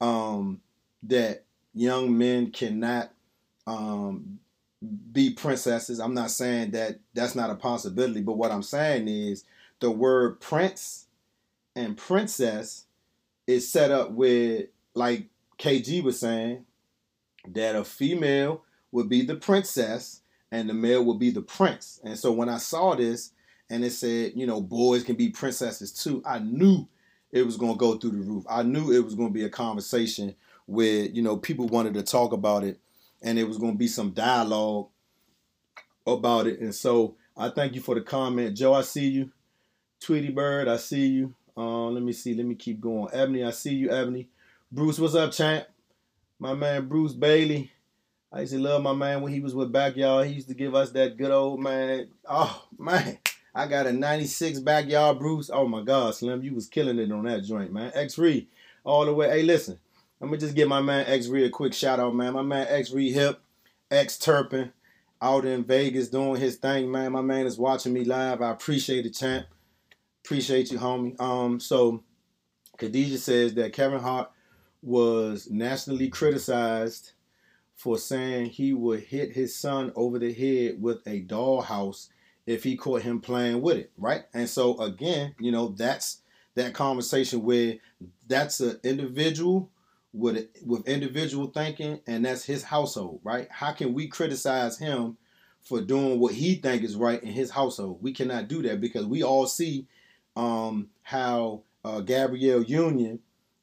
[0.01, 0.61] um
[1.03, 3.11] that young men cannot
[3.67, 4.39] um
[5.13, 6.01] be princesses.
[6.01, 9.45] I'm not saying that that's not a possibility, but what I'm saying is
[9.81, 11.07] the word prince
[11.75, 12.85] and princess
[13.47, 16.65] is set up with like KG was saying
[17.49, 18.63] that a female
[18.93, 22.01] would be the princess and the male would be the prince.
[22.05, 23.33] And so when I saw this
[23.69, 26.87] and it said, you know, boys can be princesses too, I knew
[27.33, 28.45] it was going to go through the roof.
[28.49, 30.35] I knew it was going to be a conversation
[30.67, 32.81] where, you know, people wanted to talk about it
[33.23, 34.89] and it was going to be some dialogue
[36.07, 36.61] about it.
[36.61, 38.57] And so I thank you for the comment.
[38.57, 39.31] Joe, I see you.
[40.01, 41.35] Tweety Bird, I see you.
[41.57, 42.35] Uh, let me see.
[42.35, 43.09] Let me keep going.
[43.13, 44.29] Ebony, I see you, Ebony.
[44.71, 45.67] Bruce, what's up, champ?
[46.39, 47.73] My man Bruce Bailey.
[48.31, 50.27] I used to love my man when he was with Backyard.
[50.27, 52.09] He used to give us that good old man.
[52.29, 53.19] Oh man,
[53.55, 55.49] I got a '96 Backyard Bruce.
[55.51, 57.93] Oh my God, Slim, you was killing it on that joint, man.
[57.95, 58.49] X Ree,
[58.85, 59.31] all the way.
[59.31, 59.79] Hey, listen,
[60.21, 62.33] let me just give my man X Ree a quick shout out, man.
[62.33, 63.41] My man X Ree Hip,
[63.91, 64.73] X Turpin,
[65.21, 67.13] out in Vegas doing his thing, man.
[67.13, 68.41] My man is watching me live.
[68.41, 69.47] I appreciate it, champ.
[70.25, 71.21] Appreciate you, homie.
[71.21, 72.03] Um, so
[72.79, 74.31] Khadijah says that Kevin Hart
[74.83, 77.13] was nationally criticized
[77.75, 82.09] for saying he would hit his son over the head with a dollhouse
[82.47, 84.25] if he caught him playing with it, right?
[84.33, 86.23] And so again, you know, that's
[86.55, 87.75] that conversation where
[88.27, 89.71] that's an individual
[90.13, 93.49] with with individual thinking, and that's his household, right?
[93.51, 95.17] How can we criticize him
[95.63, 98.03] for doing what he think is right in his household?
[98.03, 99.87] We cannot do that because we all see
[100.37, 103.21] um, how uh, Gabrielle Union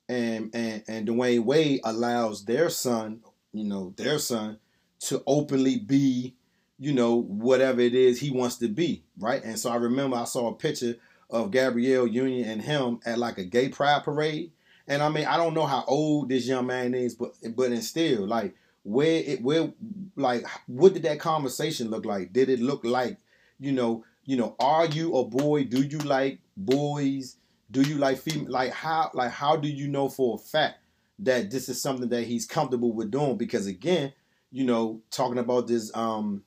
[0.09, 3.21] and and and Dwyane Wade allows their son
[3.53, 4.57] you know, their son
[5.01, 6.35] to openly be,
[6.79, 9.43] you know, whatever it is he wants to be, right?
[9.43, 10.95] And so I remember I saw a picture
[11.29, 14.51] of Gabrielle Union and him at like a gay pride parade.
[14.87, 17.83] And I mean, I don't know how old this young man is, but but and
[17.83, 19.71] still, like, where it where
[20.15, 22.33] like what did that conversation look like?
[22.33, 23.17] Did it look like,
[23.59, 25.63] you know, you know, are you a boy?
[25.63, 27.37] Do you like boys?
[27.71, 28.51] Do you like female?
[28.51, 30.79] Like how like how do you know for a fact
[31.19, 34.13] that this is something that he's comfortable with doing because again,
[34.51, 36.43] you know, talking about this um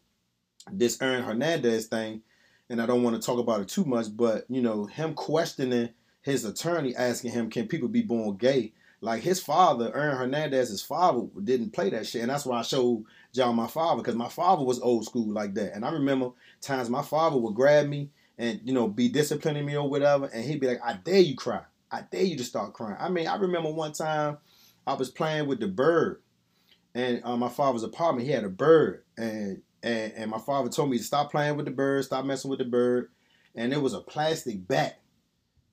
[0.70, 2.22] this Aaron Hernandez thing,
[2.68, 5.90] and I don't want to talk about it too much, but you know, him questioning
[6.26, 8.72] his attorney asking him, Can people be born gay?
[9.00, 12.22] Like his father, Aaron Hernandez's father, didn't play that shit.
[12.22, 15.54] And that's why I showed John my father, because my father was old school like
[15.54, 15.76] that.
[15.76, 19.76] And I remember times my father would grab me and, you know, be disciplining me
[19.76, 21.60] or whatever, and he'd be like, I dare you cry.
[21.92, 22.96] I dare you to start crying.
[22.98, 24.38] I mean, I remember one time
[24.84, 26.22] I was playing with the bird,
[26.92, 30.90] and uh, my father's apartment he had a bird, and, and and my father told
[30.90, 33.10] me to stop playing with the bird, stop messing with the bird,
[33.54, 35.00] and it was a plastic bat,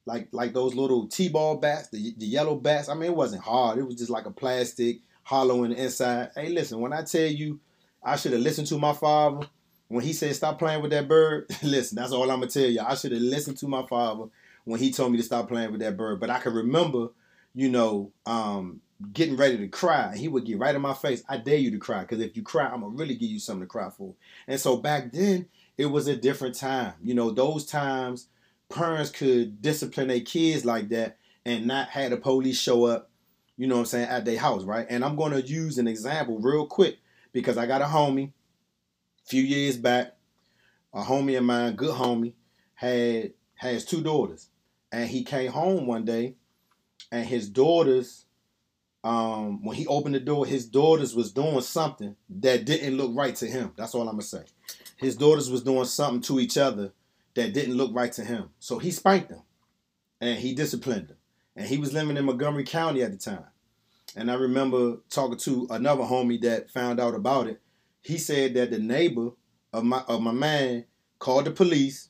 [0.06, 2.90] like like those little t-ball bats, the, the yellow bats.
[2.90, 3.78] I mean, it wasn't hard.
[3.78, 6.32] It was just like a plastic, hollow in the inside.
[6.36, 7.60] Hey, listen, when I tell you,
[8.04, 9.48] I should have listened to my father
[9.88, 11.46] when he said stop playing with that bird.
[11.64, 12.82] listen, that's all I'm gonna tell you.
[12.82, 14.26] I should have listened to my father
[14.66, 16.20] when he told me to stop playing with that bird.
[16.20, 17.10] But I can remember,
[17.54, 20.16] you know, um, getting ready to cry.
[20.16, 21.24] He would get right in my face.
[21.28, 23.64] I dare you to cry because if you cry, I'm gonna really give you something
[23.64, 24.14] to cry for.
[24.48, 26.94] And so back then, it was a different time.
[27.02, 28.28] You know, those times
[28.70, 33.10] parents could discipline their kids like that and not have the police show up.
[33.58, 34.88] You know what I'm saying at their house, right?
[34.90, 36.98] And I'm gonna use an example real quick
[37.32, 38.32] because I got a homie.
[39.26, 40.16] A few years back,
[40.94, 42.34] a homie of mine, good homie,
[42.76, 44.50] had has two daughters,
[44.92, 46.36] and he came home one day,
[47.12, 48.26] and his daughters
[49.04, 53.36] um, when he opened the door, his daughters was doing something that didn't look right
[53.36, 53.74] to him.
[53.76, 54.44] That's all I'm gonna say.
[54.98, 56.94] His daughters was doing something to each other
[57.36, 58.50] that didn't look right to him.
[58.60, 59.42] So he spanked him
[60.22, 61.18] and he disciplined him.
[61.56, 63.46] And he was living in Montgomery County at the time.
[64.16, 67.62] And I remember talking to another homie that found out about it.
[68.02, 69.32] He said that the neighbor
[69.72, 70.86] of my of my man
[71.20, 72.10] called the police,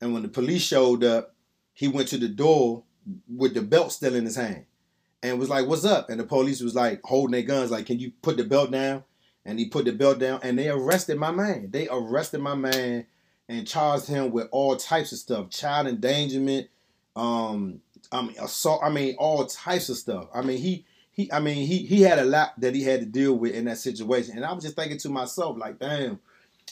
[0.00, 1.34] and when the police showed up,
[1.72, 2.84] he went to the door
[3.28, 4.64] with the belt still in his hand
[5.22, 7.98] and was like, "What's up?" And the police was like holding their guns, like, "Can
[7.98, 9.04] you put the belt down?"
[9.44, 11.70] And he put the belt down, and they arrested my man.
[11.70, 13.06] They arrested my man
[13.48, 16.68] and charged him with all types of stuff, child endangerment,
[17.16, 17.80] um,
[18.10, 18.80] I mean assault.
[18.82, 20.28] I mean all types of stuff.
[20.34, 23.06] I mean he he I mean he he had a lot that he had to
[23.06, 24.36] deal with in that situation.
[24.36, 26.18] And I was just thinking to myself, like, damn,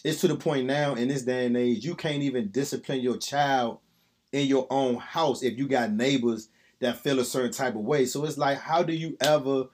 [0.04, 3.16] it's to the point now in this day and age, you can't even discipline your
[3.16, 3.78] child
[4.32, 6.48] in your own house if you got neighbors
[6.80, 8.06] that feel a certain type of way.
[8.06, 9.66] So it's like, how do you ever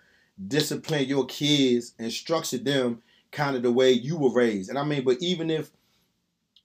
[0.47, 4.69] discipline your kids and structure them kind of the way you were raised?
[4.69, 5.71] And I mean, but even if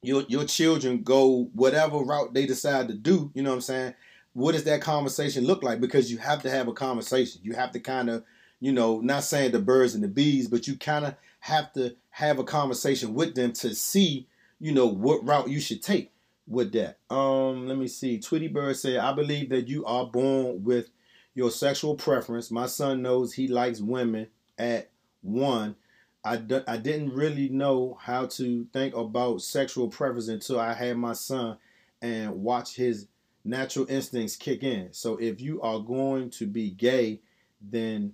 [0.03, 3.93] your your children go whatever route they decide to do, you know what I'm saying?
[4.33, 5.79] What does that conversation look like?
[5.79, 7.41] Because you have to have a conversation.
[7.43, 8.23] You have to kind of,
[8.59, 11.95] you know, not saying the birds and the bees, but you kind of have to
[12.09, 14.27] have a conversation with them to see,
[14.59, 16.11] you know, what route you should take
[16.47, 16.97] with that.
[17.09, 18.19] Um, let me see.
[18.19, 20.89] Tweety Bird said, I believe that you are born with
[21.35, 22.51] your sexual preference.
[22.51, 24.89] My son knows he likes women at
[25.21, 25.75] one.
[26.23, 30.97] I d- I didn't really know how to think about sexual preference until I had
[30.97, 31.57] my son
[32.01, 33.07] and watch his
[33.43, 34.93] natural instincts kick in.
[34.93, 37.19] So if you are going to be gay,
[37.61, 38.13] then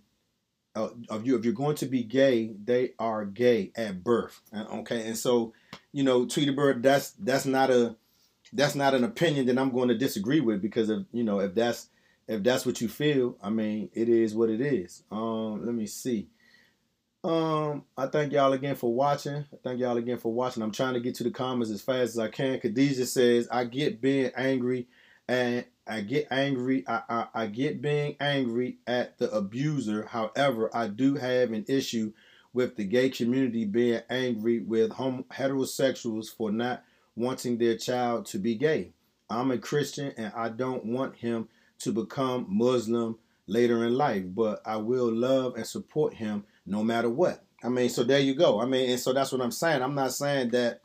[0.76, 4.42] uh, of you if you're going to be gay, they are gay at birth.
[4.54, 5.54] Okay, and so
[5.92, 7.96] you know, Tweety Bird, that's that's not a
[8.54, 11.54] that's not an opinion that I'm going to disagree with because of you know if
[11.54, 11.90] that's
[12.28, 15.04] if that's what you feel, I mean it is what it is.
[15.12, 16.28] Um, let me see.
[17.24, 19.36] Um, I thank y'all again for watching.
[19.36, 20.64] I thank y'all again for watching.
[20.64, 22.60] I'm trying to get to the comments as fast as I can.
[22.60, 24.88] Khadijah says, I get being angry
[25.28, 26.86] and I get angry.
[26.88, 30.06] I, I, I get being angry at the abuser.
[30.06, 32.14] However, I do have an issue
[32.54, 36.84] with the gay community being angry with hom- heterosexuals for not
[37.18, 38.94] wanting their child to be gay.
[39.30, 44.62] I'm a Christian and I don't want him to become Muslim later in life, but
[44.66, 47.44] I will love and support him no matter what.
[47.64, 48.62] I mean, so there you go.
[48.62, 49.82] I mean, and so that's what I'm saying.
[49.82, 50.82] I'm not saying that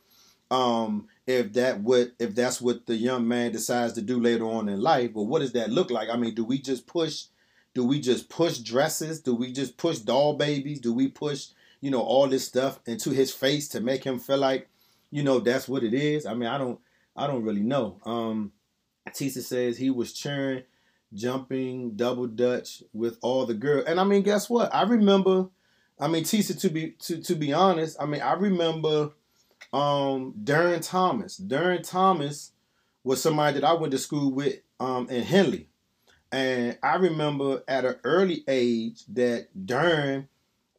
[0.51, 4.68] um if that what if that's what the young man decides to do later on
[4.68, 6.09] in life, but what does that look like?
[6.11, 7.25] I mean, do we just push
[7.75, 9.20] do we just push dresses?
[9.20, 10.81] Do we just push doll babies?
[10.81, 11.49] Do we push,
[11.81, 14.68] you know, all this stuff into his face to make him feel like,
[15.11, 16.25] you know, that's what it is?
[16.27, 16.81] I mean, I don't
[17.16, 18.01] I don't really know.
[18.05, 18.53] Um
[19.11, 20.62] Tisa says he was cheering,
[21.12, 23.85] jumping, double dutch with all the girls.
[23.87, 24.75] And I mean, guess what?
[24.75, 25.49] I remember
[25.98, 29.12] I mean, Tisa, to be to to be honest, I mean, I remember
[29.72, 31.40] um Darren Thomas.
[31.40, 32.52] Darren Thomas
[33.04, 35.68] was somebody that I went to school with um in Henley.
[36.33, 40.26] And I remember at an early age that Darren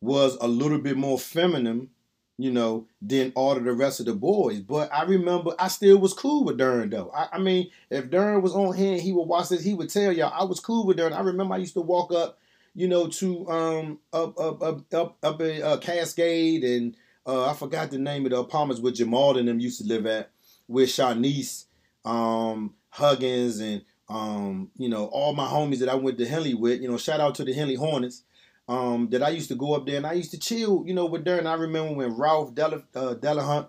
[0.02, 1.90] was a little bit more feminine,
[2.38, 4.60] you know, than all of the rest of the boys.
[4.60, 7.10] But I remember I still was cool with Darren though.
[7.16, 10.12] I, I mean, if Darren was on hand, he would watch this, he would tell
[10.12, 11.14] y'all I was cool with Darren.
[11.14, 12.38] I remember I used to walk up
[12.76, 17.54] you know, to um up up up up up a uh, Cascade and uh, I
[17.54, 20.30] forgot the name of the apartments where Jamal and them used to live at,
[20.68, 21.66] with Shanice,
[22.04, 26.82] um, Huggins, and um, you know, all my homies that I went to Henley with.
[26.82, 28.24] You know, shout out to the Henley Hornets.
[28.68, 31.06] Um, that I used to go up there and I used to chill, you know,
[31.06, 31.46] with Darren.
[31.46, 33.68] I remember when Ralph Della, uh, Delahunt,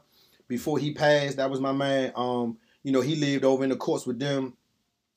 [0.49, 2.13] before he passed, that was my man.
[2.17, 4.55] Um, you know, he lived over in the courts with them,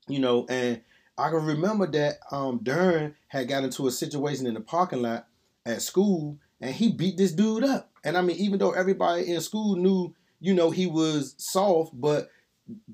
[0.09, 0.81] you know, and
[1.19, 5.27] I can remember that um Darren had got into a situation in the parking lot
[5.65, 7.91] at school and he beat this dude up.
[8.03, 12.29] And I mean, even though everybody in school knew, you know, he was soft, but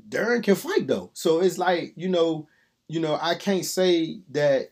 [0.10, 1.12] Darren can fight though.
[1.14, 2.48] So it's like, you know,
[2.88, 4.72] you know, I can't say that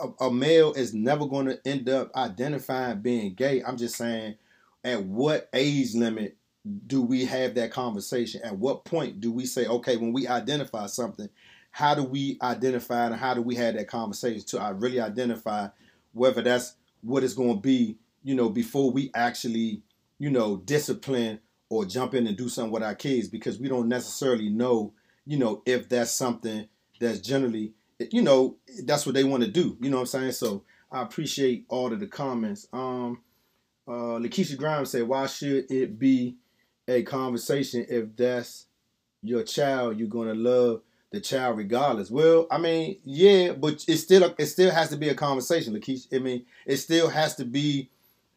[0.00, 3.62] a, a male is never going to end up identifying being gay.
[3.62, 4.36] I'm just saying,
[4.82, 6.36] at what age limit
[6.86, 8.42] do we have that conversation?
[8.42, 11.28] At what point do we say, okay, when we identify something,
[11.74, 15.66] how do we identify and how do we have that conversation to I really identify
[16.12, 19.82] whether that's what it's going to be, you know, before we actually,
[20.20, 23.88] you know, discipline or jump in and do something with our kids because we don't
[23.88, 24.92] necessarily know,
[25.26, 26.68] you know, if that's something
[27.00, 27.72] that's generally,
[28.12, 29.76] you know, that's what they want to do.
[29.80, 30.32] You know what I'm saying?
[30.32, 32.68] So I appreciate all of the comments.
[32.72, 33.20] Um,
[33.88, 36.36] uh, Lakeisha Grimes said, "Why should it be
[36.86, 38.66] a conversation if that's
[39.24, 39.98] your child?
[39.98, 40.82] You're gonna love."
[41.14, 42.10] The child regardless.
[42.10, 46.14] Well, I mean, yeah, but it still it still has to be a conversation, Lakeisha.
[46.14, 47.90] I mean, it still has to be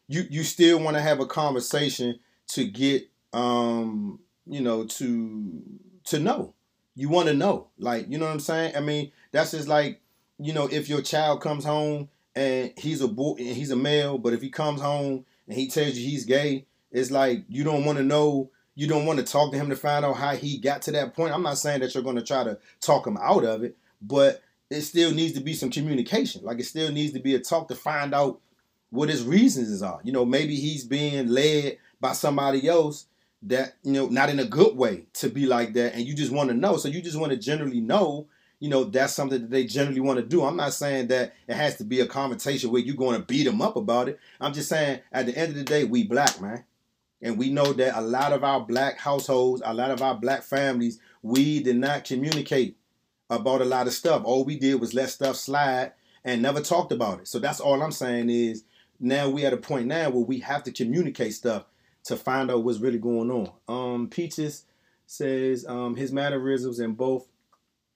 [0.06, 5.62] you you still want to have a conversation to get um, you know, to
[6.04, 6.54] to know.
[6.94, 7.68] You want to know.
[7.78, 8.74] Like, you know what I'm saying?
[8.76, 10.00] I mean, that's just like,
[10.38, 14.18] you know, if your child comes home and he's a boy and he's a male,
[14.18, 17.84] but if he comes home and he tells you he's gay, it's like you don't
[17.84, 20.56] want to know you don't want to talk to him to find out how he
[20.56, 21.34] got to that point.
[21.34, 24.40] I'm not saying that you're going to try to talk him out of it, but
[24.70, 26.44] it still needs to be some communication.
[26.44, 28.38] Like it still needs to be a talk to find out
[28.90, 29.98] what his reasons are.
[30.04, 33.06] You know, maybe he's being led by somebody else
[33.42, 35.96] that, you know, not in a good way to be like that.
[35.96, 36.76] And you just want to know.
[36.76, 38.28] So you just want to generally know,
[38.60, 40.44] you know, that's something that they generally want to do.
[40.44, 43.42] I'm not saying that it has to be a conversation where you're going to beat
[43.42, 44.20] them up about it.
[44.40, 46.62] I'm just saying at the end of the day, we black, man.
[47.20, 50.42] And we know that a lot of our black households, a lot of our black
[50.42, 52.76] families, we did not communicate
[53.30, 54.22] about a lot of stuff.
[54.24, 55.92] All we did was let stuff slide
[56.24, 57.28] and never talked about it.
[57.28, 58.64] So that's all I'm saying is
[59.00, 61.64] now we at a point now where we have to communicate stuff
[62.04, 63.52] to find out what's really going on.
[63.68, 64.64] Um, Peaches
[65.06, 67.26] says um, his mannerisms and both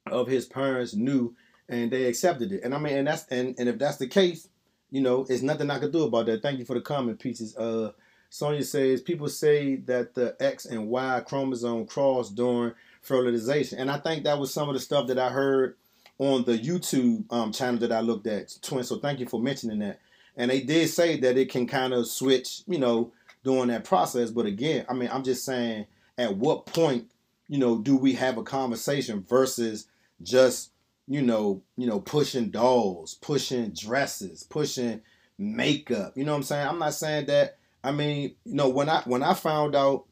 [0.07, 1.35] of his parents knew
[1.69, 2.63] and they accepted it.
[2.65, 4.49] And I mean, and that's and, and if that's the case,
[4.91, 6.43] you know, it's nothing I could do about that.
[6.43, 7.57] Thank you for the comment, Peaches.
[7.57, 7.93] Uh,
[8.33, 12.73] Sonia says people say that the X and Y chromosome cross during
[13.03, 15.77] fertilization, and I think that was some of the stuff that I heard
[16.17, 18.85] on the YouTube um, channel that I looked at, Twin.
[18.85, 20.01] So thank you for mentioning that.
[20.35, 23.13] And they did say that it can kind of switch, you know,
[23.45, 24.31] during that process.
[24.31, 25.85] But again, I mean, I'm just saying,
[26.17, 27.11] at what point,
[27.49, 29.89] you know, do we have a conversation versus
[30.23, 30.71] just,
[31.07, 35.03] you know, you know, pushing dolls, pushing dresses, pushing
[35.37, 36.17] makeup.
[36.17, 36.67] You know what I'm saying?
[36.67, 37.59] I'm not saying that.
[37.85, 40.07] I mean, you know, when I when I found out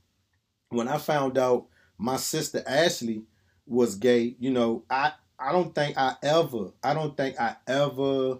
[0.70, 1.66] when I found out
[1.98, 3.24] my sister Ashley
[3.66, 8.38] was gay, you know, I I don't think I ever I don't think I ever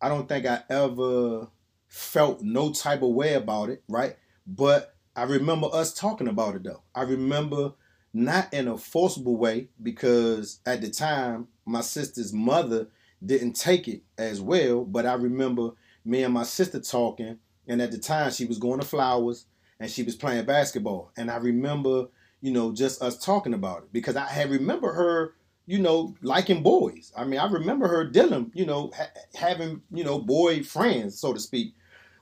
[0.00, 1.48] I don't think I ever
[1.88, 4.16] felt no type of way about it, right?
[4.46, 6.82] But I remember us talking about it though.
[6.94, 7.72] I remember
[8.12, 12.88] not in a forcible way because at the time my sister's mother
[13.24, 15.70] didn't take it as well, but I remember
[16.04, 17.38] me and my sister talking
[17.68, 19.46] and at the time she was going to flowers
[19.80, 22.06] and she was playing basketball and I remember,
[22.40, 25.34] you know, just us talking about it because I had remember her
[25.66, 27.12] you know, liking boys.
[27.16, 31.32] I mean, I remember her dealing, you know, ha- having, you know, boy friends, so
[31.32, 31.74] to speak.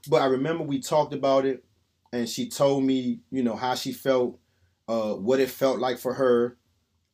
[0.09, 1.65] But I remember we talked about it,
[2.13, 4.39] and she told me, you know, how she felt
[4.89, 6.57] uh, what it felt like for her.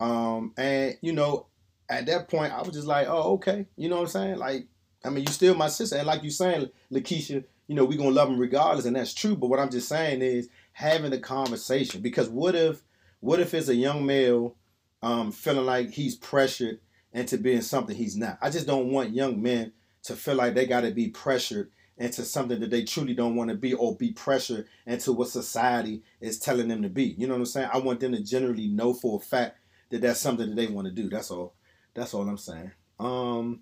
[0.00, 1.46] Um, and you know,
[1.88, 4.38] at that point, I was just like, oh, okay, you know what I'm saying?
[4.38, 4.66] Like,
[5.04, 8.10] I mean, you still my sister, and like you saying, Lakeisha, you know, we're gonna
[8.10, 9.36] love them regardless, and that's true.
[9.36, 12.82] But what I'm just saying is having the conversation because what if,
[13.20, 14.56] what if it's a young male
[15.02, 16.80] um, feeling like he's pressured
[17.12, 18.38] into being something he's not?
[18.42, 19.72] I just don't want young men
[20.04, 23.50] to feel like they got to be pressured into something that they truly don't want
[23.50, 27.14] to be or be pressured into what society is telling them to be.
[27.18, 27.70] You know what I'm saying?
[27.72, 29.58] I want them to generally know for a fact
[29.90, 31.10] that that's something that they want to do.
[31.10, 31.54] That's all.
[31.94, 32.70] That's all I'm saying.
[32.98, 33.60] Um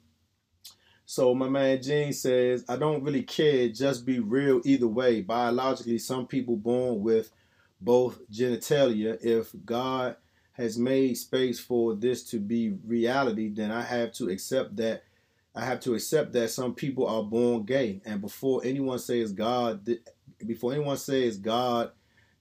[1.06, 5.22] so my man Gene says, I don't really care, just be real either way.
[5.22, 7.30] Biologically, some people born with
[7.80, 9.16] both genitalia.
[9.24, 10.16] If God
[10.54, 15.04] has made space for this to be reality, then I have to accept that
[15.54, 18.02] I have to accept that some people are born gay.
[18.04, 19.88] And before anyone says God,
[20.44, 21.92] before anyone says God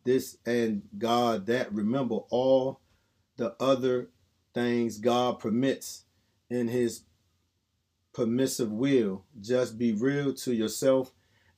[0.03, 2.81] this and God that, remember all
[3.37, 4.09] the other
[4.53, 6.03] things God permits
[6.49, 7.03] in His
[8.15, 9.23] permissive will.
[9.41, 11.11] Just be real to yourself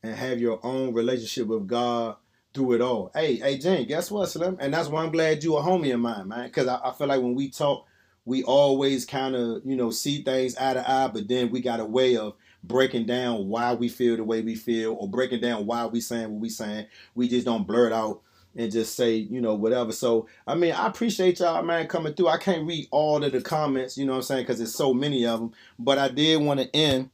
[0.03, 2.15] and have your own relationship with God
[2.53, 3.11] through it all.
[3.13, 4.57] Hey, hey, Jane, guess what, Slim?
[4.59, 6.45] And that's why I'm glad you a homie of mine, man.
[6.45, 7.85] Because I, I feel like when we talk,
[8.25, 11.79] we always kind of, you know, see things eye to eye, but then we got
[11.79, 12.33] a way of
[12.63, 16.31] breaking down why we feel the way we feel or breaking down why we saying
[16.31, 16.87] what we saying.
[17.15, 18.21] We just don't blurt out
[18.57, 19.91] and just say, you know, whatever.
[19.91, 22.27] So, I mean, I appreciate y'all, man, coming through.
[22.27, 24.93] I can't read all of the comments, you know what I'm saying, because there's so
[24.93, 25.53] many of them.
[25.77, 27.11] But I did want to end,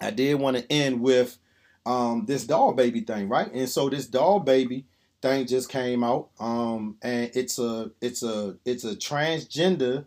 [0.00, 1.36] I did want to end with
[1.84, 3.52] um, this doll baby thing, right?
[3.52, 4.86] And so this doll baby
[5.20, 10.06] thing just came out, um, and it's a, it's a, it's a transgender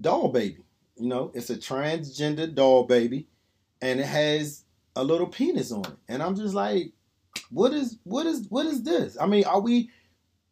[0.00, 0.58] doll baby.
[0.98, 3.26] You know, it's a transgender doll baby,
[3.80, 4.62] and it has
[4.94, 5.96] a little penis on it.
[6.08, 6.92] And I'm just like,
[7.50, 9.16] what is what is what is this?
[9.20, 9.90] I mean, are we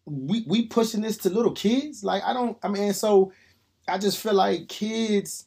[0.05, 2.05] we we pushing this to little kids?
[2.05, 3.33] Like I don't I mean, so
[3.89, 5.47] I just feel like kids,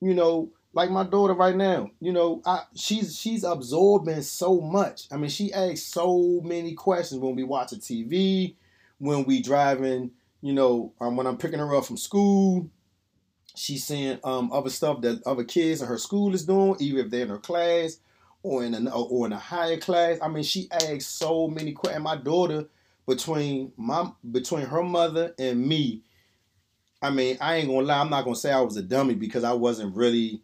[0.00, 5.06] you know, like my daughter right now, you know, I she's she's absorbing so much.
[5.10, 8.54] I mean, she asks so many questions when we watch a TV,
[8.98, 10.10] when we driving,
[10.40, 12.70] you know, um, when I'm picking her up from school,
[13.58, 17.10] She's seeing um, other stuff that other kids in her school is doing, even if
[17.10, 17.98] they're in her class
[18.42, 20.18] or in a, or in a higher class.
[20.22, 22.02] I mean, she asks so many questions.
[22.02, 22.66] My daughter,
[23.06, 26.02] between my between her mother and me,
[27.00, 28.00] I mean, I ain't gonna lie.
[28.00, 30.42] I'm not gonna say I was a dummy because I wasn't really,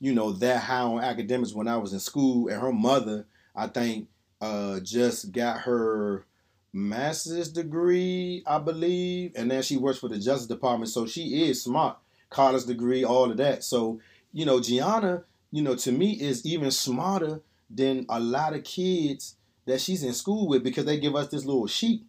[0.00, 2.48] you know, that high on academics when I was in school.
[2.48, 4.08] And her mother, I think,
[4.40, 6.24] uh, just got her
[6.72, 10.90] master's degree, I believe, and then she works for the Justice Department.
[10.90, 11.98] So she is smart
[12.34, 13.64] college degree, all of that.
[13.64, 14.00] So,
[14.32, 15.22] you know, Gianna,
[15.54, 17.40] you know, to me is even smarter
[17.70, 19.36] than a lot of kids
[19.66, 22.02] that she's in school with because they give us this little sheet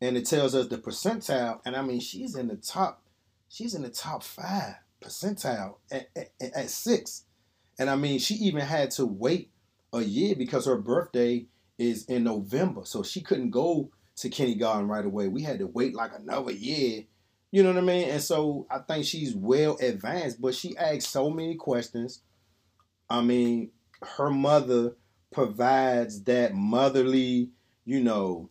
[0.00, 1.60] and it tells us the percentile.
[1.66, 3.02] And I mean, she's in the top,
[3.50, 7.24] she's in the top five percentile at, at, at six.
[7.78, 9.50] And I mean, she even had to wait
[9.92, 12.86] a year because her birthday is in November.
[12.86, 15.28] So she couldn't go to kindergarten right away.
[15.28, 17.04] We had to wait like another year.
[17.50, 18.08] You know what I mean?
[18.08, 22.22] And so I think she's well advanced, but she asked so many questions.
[23.08, 23.70] I mean,
[24.02, 24.96] her mother
[25.32, 27.50] provides that motherly,
[27.84, 28.50] you know,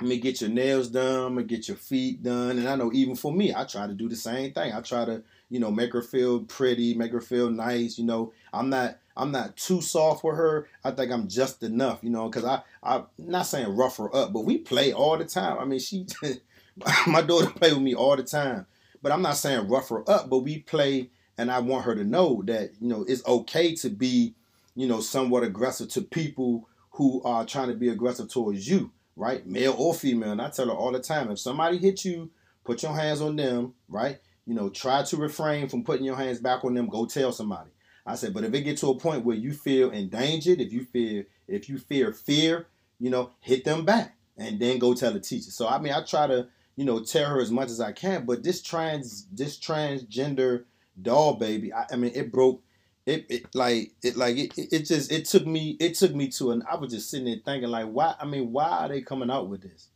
[0.00, 2.58] let me get your nails done, I'm get your feet done.
[2.58, 4.72] And I know even for me, I try to do the same thing.
[4.72, 7.98] I try to, you know, make her feel pretty, make her feel nice.
[7.98, 10.68] You know, I'm not I'm not too soft with her.
[10.84, 14.32] I think I'm just enough, you know, because I I'm not saying rough her up,
[14.32, 15.58] but we play all the time.
[15.58, 16.06] I mean, she
[17.06, 18.66] my daughter play with me all the time.
[19.02, 22.04] But I'm not saying rough her up, but we play and I want her to
[22.04, 24.34] know that, you know, it's okay to be,
[24.74, 29.46] you know, somewhat aggressive to people who are trying to be aggressive towards you, right?
[29.46, 30.32] Male or female.
[30.32, 32.30] And I tell her all the time, if somebody hits you,
[32.64, 34.18] put your hands on them, right?
[34.46, 36.88] You know, try to refrain from putting your hands back on them.
[36.88, 37.70] Go tell somebody.
[38.04, 40.84] I said, but if it get to a point where you feel endangered, if you
[40.84, 42.66] feel if you fear fear,
[42.98, 45.50] you know, hit them back and then go tell the teacher.
[45.50, 48.24] So I mean, I try to you know tell her as much as I can,
[48.24, 50.64] but this trans this transgender
[51.00, 52.62] doll baby, I, I mean, it broke.
[53.06, 56.50] It, it like it like it, it just it took me it took me to
[56.50, 59.30] an I was just sitting there thinking like why I mean why are they coming
[59.30, 59.88] out with this?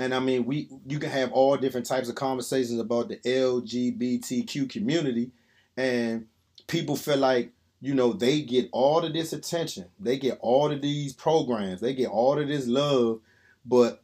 [0.00, 4.70] And I mean we you can have all different types of conversations about the LGBTQ
[4.70, 5.30] community
[5.76, 6.26] and
[6.68, 9.86] people feel like you know they get all of this attention.
[9.98, 11.80] They get all of these programs.
[11.80, 13.20] They get all of this love.
[13.64, 14.02] But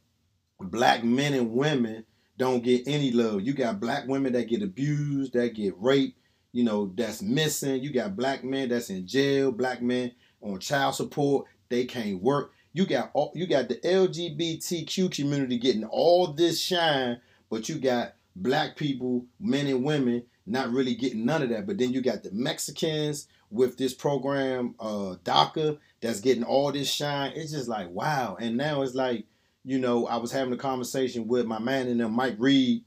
[0.60, 2.04] black men and women
[2.36, 3.42] don't get any love.
[3.42, 6.18] You got black women that get abused that get raped
[6.54, 10.94] you know that's missing you got black men that's in jail black men on child
[10.94, 16.58] support they can't work you got all, you got the lgbtq community getting all this
[16.58, 21.66] shine but you got black people men and women not really getting none of that.
[21.66, 26.90] But then you got the Mexicans with this program, uh, DACA, that's getting all this
[26.90, 27.32] shine.
[27.34, 28.36] It's just like wow.
[28.38, 29.26] And now it's like,
[29.64, 32.84] you know, I was having a conversation with my man and them, Mike Reed,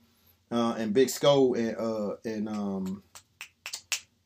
[0.51, 3.03] uh, and Big Skull and uh, and um,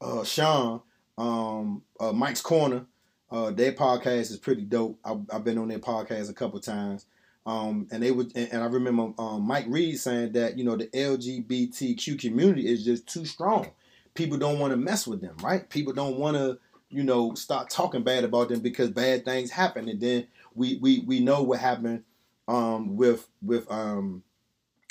[0.01, 0.81] uh, Sean,
[1.17, 2.85] um, uh, Mike's Corner.
[3.29, 4.99] Uh, their podcast is pretty dope.
[5.05, 7.05] I've, I've been on their podcast a couple times.
[7.45, 10.87] Um, and they would, and, I remember um, Mike Reed saying that you know the
[10.87, 13.71] LGBTQ community is just too strong.
[14.13, 15.67] People don't want to mess with them, right?
[15.69, 19.89] People don't want to, you know, start talking bad about them because bad things happen.
[19.89, 22.03] And then we we we know what happened
[22.47, 24.21] um, with with um,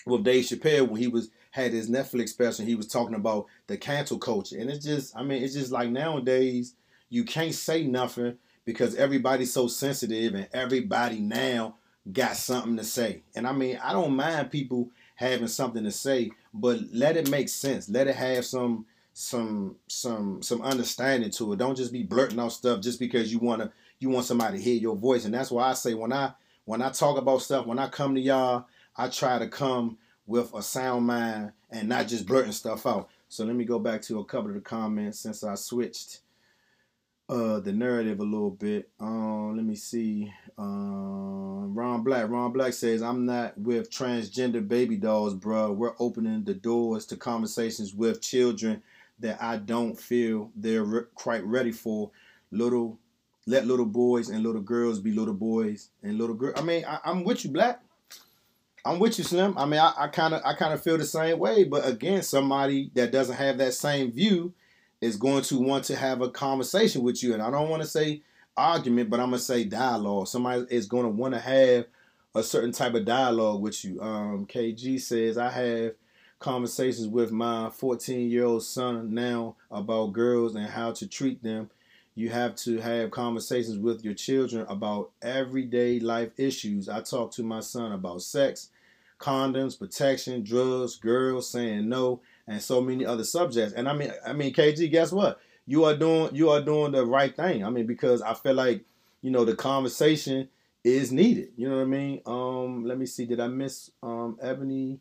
[0.06, 2.64] with Dave Chappelle when he was had his Netflix special.
[2.64, 5.90] He was talking about the cancel culture, and it's just, I mean, it's just like
[5.90, 6.74] nowadays
[7.08, 11.74] you can't say nothing because everybody's so sensitive and everybody now
[12.12, 13.22] got something to say.
[13.34, 17.48] And I mean, I don't mind people having something to say, but let it make
[17.48, 17.88] sense.
[17.88, 21.58] Let it have some some some some understanding to it.
[21.58, 24.76] Don't just be blurting out stuff just because you wanna you want somebody to hear
[24.76, 25.24] your voice.
[25.24, 26.32] And that's why I say when I
[26.64, 29.98] when I talk about stuff, when I come to y'all, I try to come
[30.30, 33.10] with a sound mind and not just blurting stuff out.
[33.28, 36.20] So let me go back to a couple of the comments since I switched
[37.28, 38.88] uh the narrative a little bit.
[39.00, 40.32] Um, let me see.
[40.56, 42.28] Um, Ron Black.
[42.28, 45.72] Ron Black says, "I'm not with transgender baby dolls, bro.
[45.72, 48.82] We're opening the doors to conversations with children
[49.18, 52.10] that I don't feel they're re- quite ready for.
[52.52, 52.98] Little,
[53.46, 56.54] let little boys and little girls be little boys and little girls.
[56.56, 57.80] I mean, I, am with you, Black.
[58.84, 59.56] I'm with you, Slim.
[59.58, 61.64] I mean, I kind of, I kind of feel the same way.
[61.64, 64.54] But again, somebody that doesn't have that same view."
[65.00, 67.32] is going to want to have a conversation with you.
[67.32, 68.22] And I don't want to say
[68.56, 70.28] argument, but I'm gonna say dialogue.
[70.28, 71.86] Somebody is going to want to have
[72.34, 74.00] a certain type of dialogue with you.
[74.00, 75.94] Um, KG says I have
[76.38, 81.70] conversations with my 14 year old son now about girls and how to treat them.
[82.14, 86.88] You have to have conversations with your children about everyday life issues.
[86.88, 88.70] I talk to my son about sex,
[89.18, 93.74] condoms, protection, drugs, girls saying no, and so many other subjects.
[93.74, 95.40] And I mean, I mean, KG, guess what?
[95.66, 97.64] You are doing you are doing the right thing.
[97.64, 98.84] I mean, because I feel like
[99.22, 100.48] you know the conversation
[100.82, 101.50] is needed.
[101.56, 102.22] You know what I mean?
[102.26, 103.24] Um, let me see.
[103.24, 104.98] Did I miss um Ebony?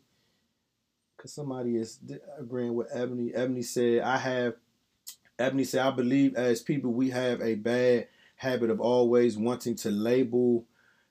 [1.16, 1.98] Cause somebody is
[2.38, 3.34] agreeing with Ebony.
[3.34, 4.54] Ebony said, "I have."
[5.40, 9.90] Ebony said, "I believe as people we have a bad habit of always wanting to
[9.90, 10.66] label."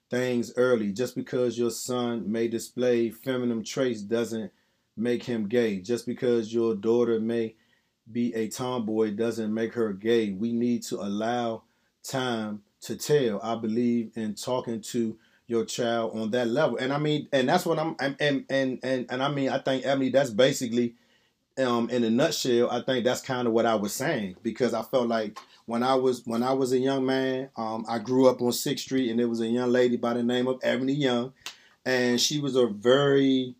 [0.09, 0.91] things early.
[0.91, 4.51] Just because your son may display feminine traits doesn't
[4.97, 5.79] make him gay.
[5.79, 7.55] Just because your daughter may
[8.11, 10.31] be a tomboy doesn't make her gay.
[10.31, 11.63] We need to allow
[12.03, 13.39] time to tell.
[13.43, 15.17] I believe in talking to
[15.47, 16.77] your child on that level.
[16.77, 19.85] And I mean, and that's what I'm and and and and, I mean, I think
[19.85, 20.95] Emily, that's basically
[21.59, 24.81] um, in a nutshell, I think that's kind of what I was saying because I
[24.83, 28.41] felt like when I was when I was a young man, um, I grew up
[28.41, 31.33] on Sixth Street, and there was a young lady by the name of Ebony Young,
[31.85, 33.55] and she was a very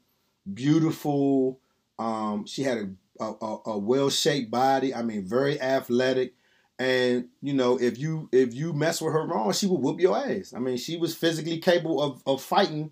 [0.52, 1.60] beautiful.
[1.98, 4.94] Um, she had a, a, a well shaped body.
[4.94, 6.34] I mean, very athletic.
[6.80, 10.18] And you know, if you if you mess with her wrong, she would whoop your
[10.18, 10.54] ass.
[10.56, 12.92] I mean, she was physically capable of, of fighting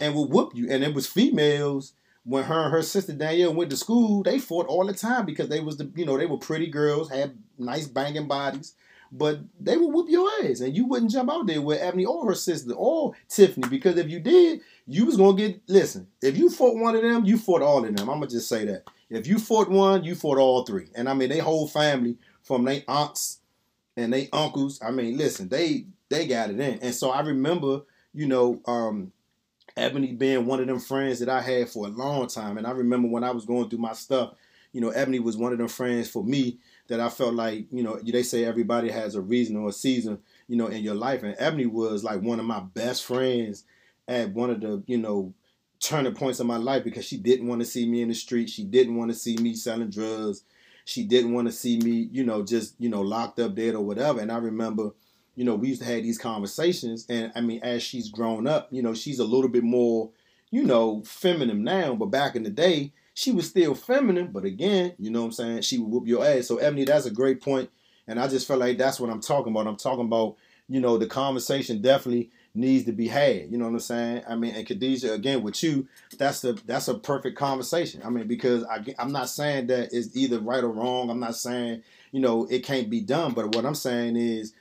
[0.00, 0.68] and would whoop you.
[0.68, 1.92] And it was females
[2.24, 5.48] when her and her sister Danielle went to school, they fought all the time because
[5.48, 8.74] they was the you know, they were pretty girls, had nice banging bodies,
[9.10, 10.60] but they would whoop your ass.
[10.60, 14.08] And you wouldn't jump out there with Ebony or her sister or Tiffany, because if
[14.08, 17.62] you did, you was gonna get listen, if you fought one of them, you fought
[17.62, 18.08] all of them.
[18.08, 18.84] I'm gonna just say that.
[19.10, 20.88] If you fought one, you fought all three.
[20.94, 23.40] And I mean they whole family from their aunts
[23.96, 24.80] and they uncles.
[24.82, 26.78] I mean, listen, they they got it in.
[26.80, 27.82] And so I remember,
[28.14, 29.12] you know, um,
[29.78, 32.58] Ebony being one of them friends that I had for a long time.
[32.58, 34.34] And I remember when I was going through my stuff,
[34.72, 36.58] you know, Ebony was one of them friends for me
[36.88, 40.18] that I felt like, you know, they say everybody has a reason or a season,
[40.46, 41.22] you know, in your life.
[41.22, 43.64] And Ebony was like one of my best friends
[44.06, 45.32] at one of the, you know,
[45.80, 48.50] turning points of my life because she didn't want to see me in the street.
[48.50, 50.42] She didn't want to see me selling drugs
[50.88, 53.84] she didn't want to see me, you know, just, you know, locked up dead or
[53.84, 54.20] whatever.
[54.20, 54.92] And I remember,
[55.38, 57.06] you know, we used to have these conversations.
[57.08, 60.10] And I mean, as she's grown up, you know, she's a little bit more,
[60.50, 61.94] you know, feminine now.
[61.94, 64.32] But back in the day, she was still feminine.
[64.32, 65.60] But again, you know what I'm saying?
[65.62, 66.48] She would whoop your ass.
[66.48, 67.70] So, Ebony, that's a great point.
[68.08, 69.68] And I just felt like that's what I'm talking about.
[69.68, 70.34] I'm talking about,
[70.68, 73.48] you know, the conversation definitely needs to be had.
[73.52, 74.22] You know what I'm saying?
[74.28, 75.86] I mean, and Khadijah, again with you,
[76.18, 78.02] that's the that's a perfect conversation.
[78.04, 81.10] I mean, because I, I'm not saying that it's either right or wrong.
[81.10, 83.34] I'm not saying you know it can't be done.
[83.34, 84.52] But what I'm saying is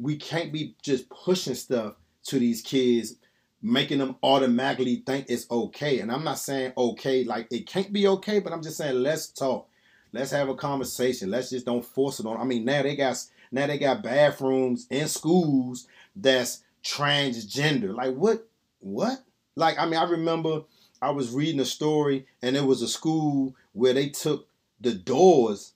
[0.00, 1.94] we can't be just pushing stuff
[2.24, 3.16] to these kids,
[3.62, 6.00] making them automatically think it's okay.
[6.00, 9.28] And I'm not saying okay like it can't be okay, but I'm just saying let's
[9.28, 9.68] talk.
[10.12, 11.30] Let's have a conversation.
[11.30, 12.40] Let's just don't force it on.
[12.40, 15.86] I mean, now they got now they got bathrooms in schools
[16.16, 17.94] that's transgender.
[17.94, 18.46] Like what?
[18.80, 19.22] What?
[19.56, 20.62] Like I mean, I remember
[21.02, 24.48] I was reading a story, and it was a school where they took
[24.80, 25.72] the doors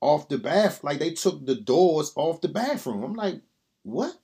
[0.00, 0.84] off the bath.
[0.84, 3.02] Like they took the doors off the bathroom.
[3.02, 3.40] I'm like,
[3.82, 4.14] what?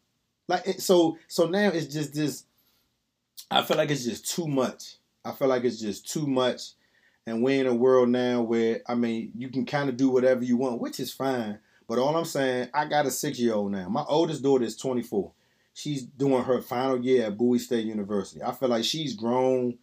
[0.49, 1.19] Like so.
[1.29, 2.45] So now it's just this.
[3.51, 4.97] I feel like it's just too much.
[5.25, 6.73] I feel like it's just too much.
[7.27, 10.45] And we're in a world now where I mean, you can kind of do whatever
[10.45, 11.59] you want, which is fine.
[11.89, 13.89] But all I'm saying, I got a six year old now.
[13.89, 15.33] My oldest daughter is 24
[15.77, 18.43] she's doing her final year at Bowie State University.
[18.43, 19.77] I feel like she's grown.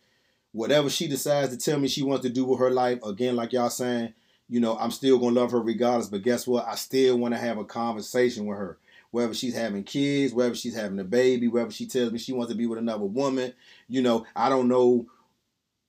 [0.52, 3.54] Whatever she decides to tell me she wants to do with her life, again, like
[3.54, 4.14] y'all saying,
[4.50, 6.10] you know, I'm still gonna love her regardless.
[6.10, 6.68] But guess what?
[6.68, 8.78] I still want to have a conversation with her.
[9.14, 12.52] Whether she's having kids, whether she's having a baby, whether she tells me she wants
[12.52, 13.54] to be with another woman,
[13.88, 15.06] you know, I don't know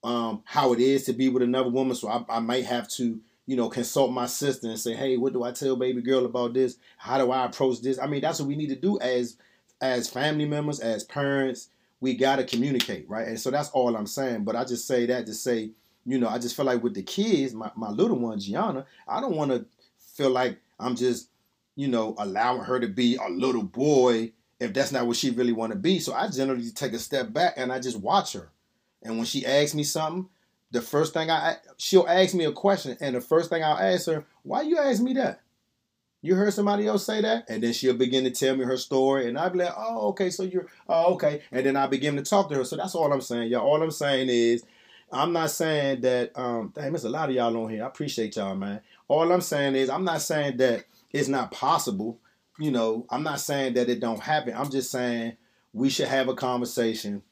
[0.05, 3.21] um, how it is to be with another woman, so I, I might have to
[3.47, 6.55] you know, consult my sister and say, hey, what do I tell baby girl about
[6.55, 6.79] this?
[6.97, 7.99] How do I approach this?
[7.99, 9.37] I mean, that's what we need to do as
[9.81, 11.69] as family members, as parents,
[12.01, 13.29] we got to communicate, right?
[13.29, 14.45] And so that's all I'm saying.
[14.45, 15.71] But I just say that to say,
[16.07, 19.21] you know, I just feel like with the kids, my, my little one, Gianna, I
[19.21, 19.67] don't want to
[19.99, 21.29] feel like I'm just,
[21.77, 25.53] you know, allowing her to be a little boy if that's not what she really
[25.53, 25.99] want to be.
[25.99, 28.51] So I generally take a step back and I just watch her.
[29.03, 30.29] And when she asks me something,
[30.71, 34.07] the first thing I she'll ask me a question, and the first thing I'll ask
[34.07, 35.41] her, why you ask me that?
[36.21, 37.45] You heard somebody else say that?
[37.51, 39.29] And then she'll begin to tell me her story.
[39.29, 41.43] And I'll be like, oh, okay, so you're, oh, okay.
[41.53, 42.65] And then I begin to talk to her.
[42.65, 43.67] So that's all I'm saying, y'all.
[43.67, 44.65] All I'm saying is,
[45.13, 47.85] I'm not saying that, um, damn, there's a lot of y'all on here.
[47.85, 48.81] I appreciate y'all, man.
[49.07, 52.19] All I'm saying is, I'm not saying that it's not possible.
[52.59, 54.55] You know, I'm not saying that it don't happen.
[54.55, 55.37] I'm just saying
[55.73, 57.23] we should have a conversation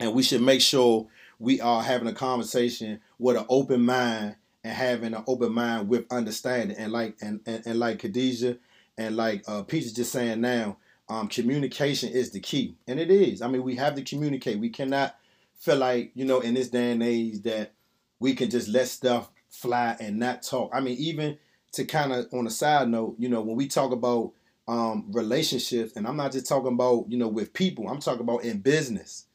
[0.00, 1.08] and we should make sure
[1.38, 6.10] we are having a conversation with an open mind and having an open mind with
[6.10, 8.56] understanding and like and, and, and like Khadijah
[8.96, 10.76] and like uh is just saying now,
[11.08, 12.76] um, communication is the key.
[12.86, 13.42] And it is.
[13.42, 14.60] I mean, we have to communicate.
[14.60, 15.16] We cannot
[15.56, 17.72] feel like, you know, in this day and age that
[18.20, 20.70] we can just let stuff fly and not talk.
[20.72, 21.38] I mean, even
[21.72, 24.32] to kind of on a side note, you know, when we talk about
[24.66, 28.44] um, relationships, and I'm not just talking about, you know, with people, I'm talking about
[28.44, 29.26] in business.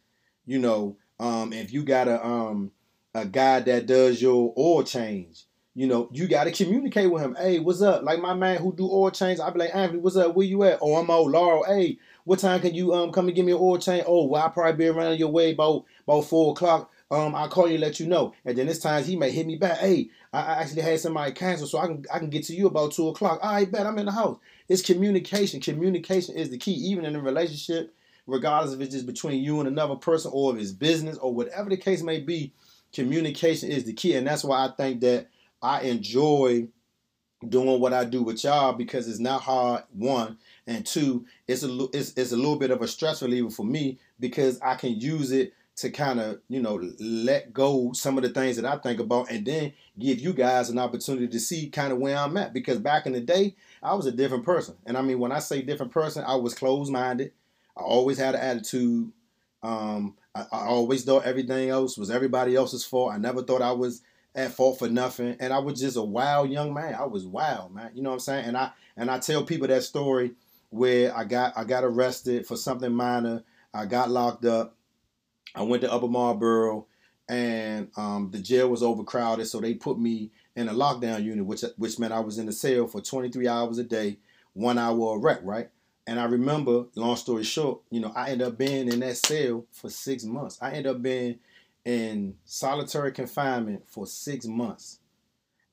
[0.46, 2.72] You know, um, if you gotta um
[3.16, 5.46] a guy that does your oil change.
[5.76, 7.36] You know, you got to communicate with him.
[7.36, 8.04] Hey, what's up?
[8.04, 10.36] Like my man who do oil change, I'd be like, Anthony, what's up?
[10.36, 10.78] Where you at?
[10.82, 11.64] Oh, I'm old Laurel.
[11.64, 14.04] Hey, what time can you um come and give me an oil change?
[14.08, 16.92] Oh, well, I'll probably be around your way about about four o'clock.
[17.14, 18.34] Um, I'll call you let you know.
[18.44, 19.78] And then this time he may hit me back.
[19.78, 22.68] Hey, I, I actually had somebody cancel, so I can I can get to you
[22.68, 23.40] about two o'clock.
[23.42, 24.40] All right, bet I'm in the house.
[24.68, 25.62] It's communication.
[25.62, 27.94] Communication is the key, even in a relationship,
[28.26, 31.70] regardless if it's just between you and another person or if it's business or whatever
[31.70, 32.54] the case may be
[32.94, 35.28] communication is the key, and that's why I think that
[35.62, 36.68] I enjoy
[37.50, 39.84] doing what I do with y'all because it's not hard.
[39.92, 43.66] One and two, it's a it's, it's a little bit of a stress reliever for
[43.66, 48.24] me because I can use it to kind of you know let go some of
[48.24, 51.70] the things that I think about and then give you guys an opportunity to see
[51.70, 52.54] kind of where I'm at.
[52.54, 54.76] Because back in the day I was a different person.
[54.86, 57.32] And I mean when I say different person I was closed minded
[57.76, 59.12] I always had an attitude.
[59.62, 63.14] Um, I, I always thought everything else was everybody else's fault.
[63.14, 64.02] I never thought I was
[64.36, 65.38] at fault for nothing.
[65.40, 66.96] And I was just a wild young man.
[66.96, 67.92] I was wild man.
[67.94, 68.46] You know what I'm saying?
[68.46, 70.34] And I and I tell people that story
[70.70, 73.44] where I got I got arrested for something minor.
[73.74, 74.76] I got locked up
[75.56, 76.88] I went to Upper Marlboro,
[77.30, 81.64] and um, the jail was overcrowded, so they put me in a lockdown unit, which
[81.78, 84.18] which meant I was in the cell for 23 hours a day,
[84.54, 85.70] one hour a rec, right?
[86.06, 89.66] And I remember, long story short, you know, I ended up being in that cell
[89.72, 90.58] for six months.
[90.62, 91.40] I ended up being
[91.86, 95.00] in solitary confinement for six months.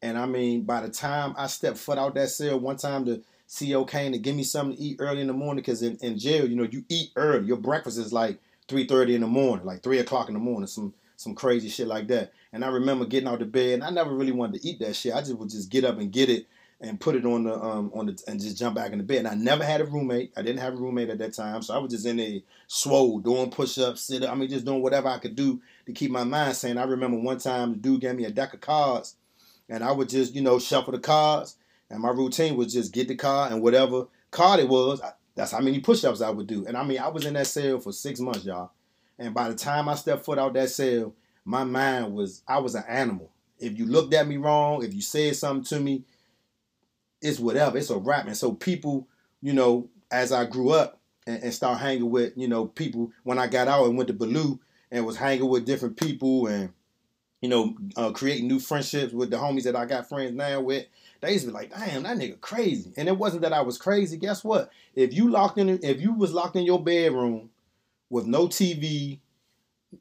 [0.03, 3.23] And I mean, by the time I stepped foot out that cell, one time the
[3.53, 6.17] CO came to give me something to eat early in the morning, because in, in
[6.17, 7.47] jail, you know, you eat early.
[7.47, 8.39] Your breakfast is like
[8.71, 11.89] three thirty in the morning, like three o'clock in the morning, some some crazy shit
[11.89, 12.33] like that.
[12.53, 14.97] And I remember getting out of bed, and I never really wanted to eat that
[14.97, 15.13] shit.
[15.13, 16.47] I just would just get up and get it
[16.81, 19.19] and put it on the um on the and just jump back in the bed.
[19.19, 20.33] And I never had a roommate.
[20.37, 23.19] I didn't have a roommate at that time, so I was just in a swole,
[23.19, 24.31] doing push ups, sit up.
[24.31, 26.79] I mean, just doing whatever I could do to keep my mind sane.
[26.79, 29.17] I remember one time the dude gave me a deck of cards,
[29.69, 31.57] and I would just you know shuffle the cards.
[31.91, 35.03] And my routine was just get the card and whatever card it was,
[35.41, 36.67] that's how many push-ups I would do.
[36.67, 38.73] And I mean, I was in that cell for six months, y'all.
[39.19, 41.15] And by the time I stepped foot out that cell,
[41.47, 43.31] my mind was I was an animal.
[43.59, 46.05] If you looked at me wrong, if you said something to me,
[47.23, 47.79] it's whatever.
[47.79, 48.27] It's a rap.
[48.27, 49.09] And so people,
[49.41, 53.39] you know, as I grew up and, and start hanging with, you know, people when
[53.39, 54.61] I got out and went to Ballou
[54.91, 56.71] and was hanging with different people and
[57.41, 60.85] you know, uh, creating new friendships with the homies that I got friends now with.
[61.21, 62.93] They used to be like, damn, that nigga crazy.
[62.97, 64.17] And it wasn't that I was crazy.
[64.17, 64.71] Guess what?
[64.95, 67.51] If you locked in, if you was locked in your bedroom
[68.09, 69.21] with no TV,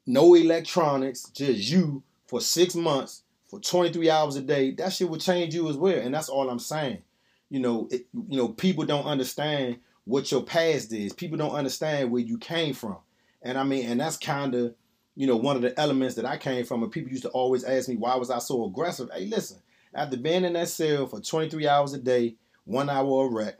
[0.06, 5.20] no electronics, just you for six months, for 23 hours a day, that shit would
[5.20, 5.98] change you as well.
[5.98, 7.02] And that's all I'm saying.
[7.50, 11.12] You know, it, you know, people don't understand what your past is.
[11.12, 12.98] People don't understand where you came from.
[13.42, 14.74] And I mean, and that's kind of,
[15.16, 16.82] you know, one of the elements that I came from.
[16.82, 19.10] And people used to always ask me, why was I so aggressive?
[19.12, 19.58] Hey, listen,
[19.94, 23.56] after being in that cell for 23 hours a day, one hour a rec,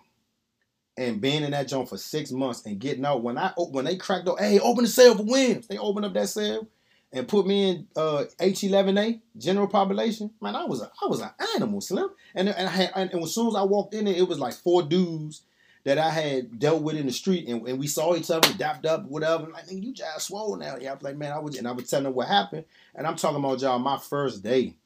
[0.97, 3.97] and being in that joint for six months and getting out, when I when they
[3.97, 5.66] cracked up, hey, open the cell for Williams.
[5.66, 6.68] They opened up that cell
[7.12, 10.31] and put me in uh, H11A general population.
[10.41, 12.09] Man, I was a I was an animal, Slim.
[12.35, 14.55] And and, I had, and as soon as I walked in there, it was like
[14.55, 15.43] four dudes
[15.85, 18.85] that I had dealt with in the street, and, and we saw each other, dapped
[18.85, 19.45] up, whatever.
[19.45, 20.76] I'm like, you just swole now.
[20.78, 22.64] Yeah, I was like, man, I was, and I was telling them what happened,
[22.95, 24.76] and I'm talking about y'all my first day.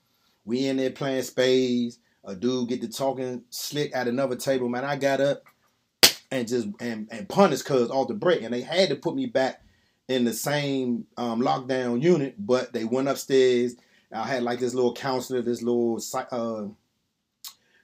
[0.44, 1.98] We in there playing spades.
[2.24, 4.68] A dude get to talking slick at another table.
[4.68, 5.42] Man, I got up
[6.30, 8.42] and just and, and punished cuz off the break.
[8.42, 9.62] And they had to put me back
[10.08, 13.76] in the same um, lockdown unit, but they went upstairs.
[14.12, 16.66] I had like this little counselor, this little uh,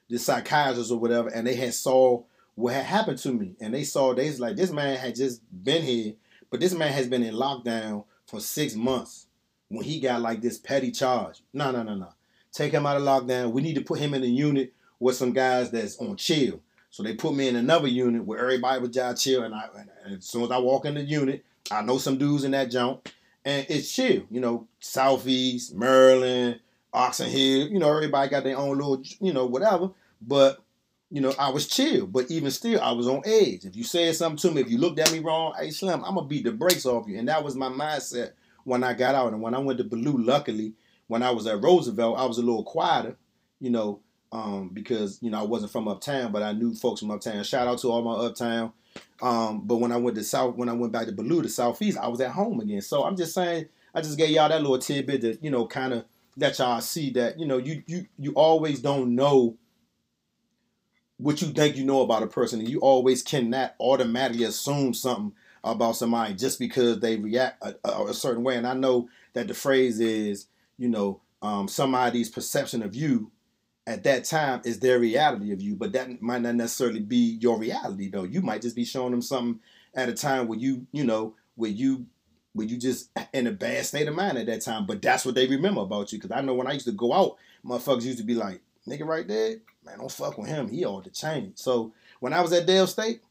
[0.09, 2.23] this psychiatrist or whatever, and they had saw
[2.55, 5.41] what had happened to me, and they saw they was like this man had just
[5.63, 6.13] been here,
[6.49, 9.27] but this man has been in lockdown for six months
[9.67, 11.41] when he got like this petty charge.
[11.53, 12.13] No, no, no, no
[12.51, 13.51] take him out of lockdown.
[13.51, 16.61] We need to put him in a unit with some guys that's on chill.
[16.89, 19.43] So they put me in another unit where everybody was just chill.
[19.43, 19.67] And, I,
[20.05, 22.69] and as soon as I walk in the unit, I know some dudes in that
[22.69, 23.13] junk,
[23.45, 24.23] and it's chill.
[24.29, 26.59] You know, Southeast, Maryland,
[26.93, 27.67] Oxon Hill.
[27.67, 29.91] You know, everybody got their own little, you know, whatever.
[30.21, 30.61] But
[31.09, 32.07] you know, I was chill.
[32.07, 33.65] But even still, I was on edge.
[33.65, 36.15] If you said something to me, if you looked at me wrong, hey Slim, I'm
[36.15, 37.17] gonna beat the brakes off you.
[37.17, 38.31] And that was my mindset
[38.63, 39.33] when I got out.
[39.33, 40.73] And when I went to Ballou, luckily,
[41.11, 43.17] when I was at Roosevelt, I was a little quieter,
[43.59, 43.99] you know,
[44.31, 47.43] um, because you know I wasn't from uptown, but I knew folks from uptown.
[47.43, 48.71] Shout out to all my uptown.
[49.21, 51.97] Um, but when I went to South, when I went back to Ballou, the Southeast,
[51.97, 52.79] I was at home again.
[52.79, 55.91] So I'm just saying, I just gave y'all that little tidbit to you know kind
[55.91, 56.05] of
[56.37, 59.57] let y'all see that you know you you you always don't know
[61.17, 65.33] what you think you know about a person, and you always cannot automatically assume something
[65.61, 68.55] about somebody just because they react a, a, a certain way.
[68.55, 70.47] And I know that the phrase is
[70.81, 73.31] you know, um, somebody's perception of you
[73.85, 77.59] at that time is their reality of you, but that might not necessarily be your
[77.59, 78.23] reality though.
[78.23, 79.59] You might just be showing them something
[79.93, 82.07] at a time where you, you know, where you
[82.53, 84.87] where you just in a bad state of mind at that time.
[84.87, 86.19] But that's what they remember about you.
[86.19, 89.05] Cause I know when I used to go out, motherfuckers used to be like, nigga
[89.05, 90.67] right there, man, don't fuck with him.
[90.67, 91.59] He ought to change.
[91.59, 93.21] So when I was at Dale State,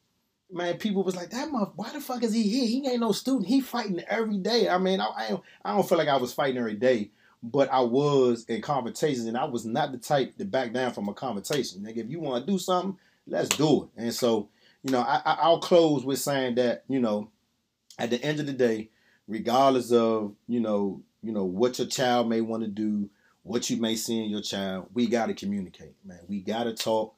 [0.52, 2.66] man, people was like, that mother, why the fuck is he here?
[2.68, 3.48] He ain't no student.
[3.48, 4.68] He fighting every day.
[4.68, 7.10] I mean, I, I, I don't feel like I was fighting every day
[7.42, 11.08] but I was in conversations, and I was not the type to back down from
[11.08, 11.82] a conversation.
[11.82, 14.02] Nigga, if you want to do something, let's do it.
[14.02, 14.48] And so,
[14.82, 17.30] you know, I, I'll close with saying that, you know,
[17.98, 18.90] at the end of the day,
[19.26, 23.10] regardless of, you know, you know what your child may want to do,
[23.42, 26.20] what you may see in your child, we got to communicate, man.
[26.28, 27.14] We got to talk.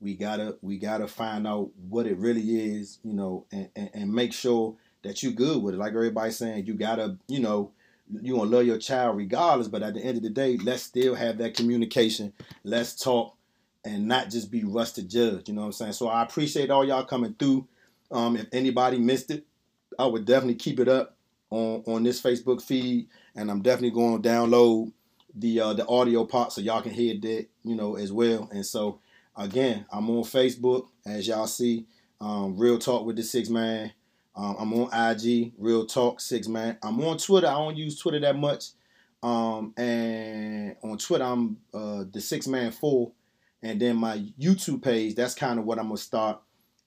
[0.00, 4.12] We gotta we gotta find out what it really is, you know, and, and, and
[4.12, 5.78] make sure that you're good with it.
[5.78, 7.70] Like everybody's saying, you gotta, you know,
[8.20, 9.68] you gonna love your child regardless.
[9.68, 12.32] But at the end of the day, let's still have that communication.
[12.64, 13.36] Let's talk
[13.84, 15.48] and not just be rushed to judge.
[15.48, 15.92] You know what I'm saying?
[15.92, 17.66] So I appreciate all y'all coming through.
[18.10, 19.46] Um, if anybody missed it,
[19.98, 21.16] I would definitely keep it up
[21.50, 24.92] on on this Facebook feed, and I'm definitely going to download
[25.34, 28.48] the uh, the audio part so y'all can hear that, you know, as well.
[28.52, 29.00] And so
[29.36, 31.86] again, I'm on Facebook as y'all see,
[32.20, 33.92] um, Real Talk with the Six Man.
[34.34, 36.78] Um, I'm on IG, Real Talk Six Man.
[36.82, 37.46] I'm on Twitter.
[37.46, 38.66] I don't use Twitter that much.
[39.22, 43.12] Um, and on Twitter, I'm uh, the Six Man Four.
[43.62, 46.40] And then my YouTube page, that's kind of what I'm gonna start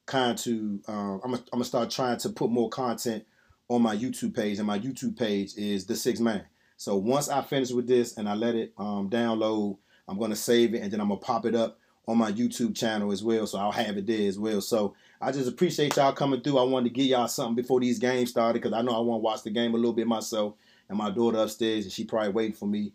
[0.05, 0.81] kind to.
[0.87, 3.25] Uh, I'm, gonna, I'm start trying to put more content
[3.69, 6.43] on my YouTube page, and my YouTube page is the Six Man.
[6.77, 9.77] So once I finish with this and I let it um, download,
[10.07, 13.11] I'm gonna save it, and then I'm gonna pop it up on my YouTube channel
[13.11, 13.47] as well.
[13.47, 14.61] So I'll have it there as well.
[14.61, 16.59] So I just appreciate y'all coming through.
[16.59, 19.19] I wanted to give y'all something before these games started because I know I want
[19.19, 20.53] to watch the game a little bit myself.
[20.87, 22.93] And my daughter upstairs, and she probably waiting for me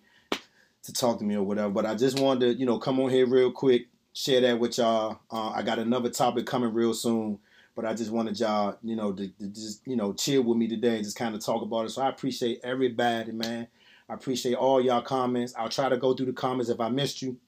[0.82, 1.70] to talk to me or whatever.
[1.70, 4.78] But I just wanted to, you know, come on here real quick, share that with
[4.78, 5.18] y'all.
[5.30, 7.40] Uh, I got another topic coming real soon,
[7.74, 10.68] but I just wanted y'all, you know, to, to just, you know, chill with me
[10.68, 11.90] today and just kind of talk about it.
[11.90, 13.66] So I appreciate everybody, man.
[14.08, 15.52] I appreciate all y'all comments.
[15.56, 17.38] I'll try to go through the comments if I missed you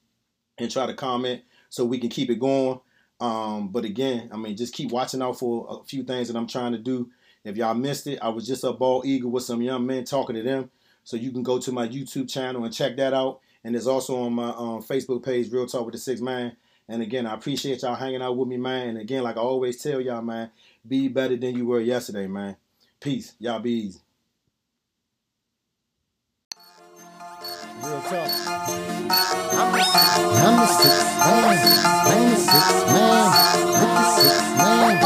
[0.59, 1.43] and try to comment
[1.73, 2.79] so we can keep it going.
[3.19, 6.47] Um, but again, I mean, just keep watching out for a few things that I'm
[6.47, 7.09] trying to do.
[7.45, 10.37] If y'all missed it, I was just a ball eagle with some young men talking
[10.37, 10.71] to them.
[11.03, 13.41] So you can go to my YouTube channel and check that out.
[13.65, 16.55] And it's also on my um, Facebook page, Real Talk with the Six Man.
[16.91, 18.91] And again, I appreciate y'all hanging out with me, man.
[18.91, 20.51] And again, like I always tell y'all, man,
[20.87, 22.57] be better than you were yesterday, man.
[23.01, 23.33] Peace.
[23.39, 24.01] Y'all be easy.
[27.83, 28.69] Real talk.
[29.53, 30.97] I'm the six man, man, the six
[32.89, 33.29] man,
[33.77, 34.81] with the six man.
[34.81, 34.97] I'm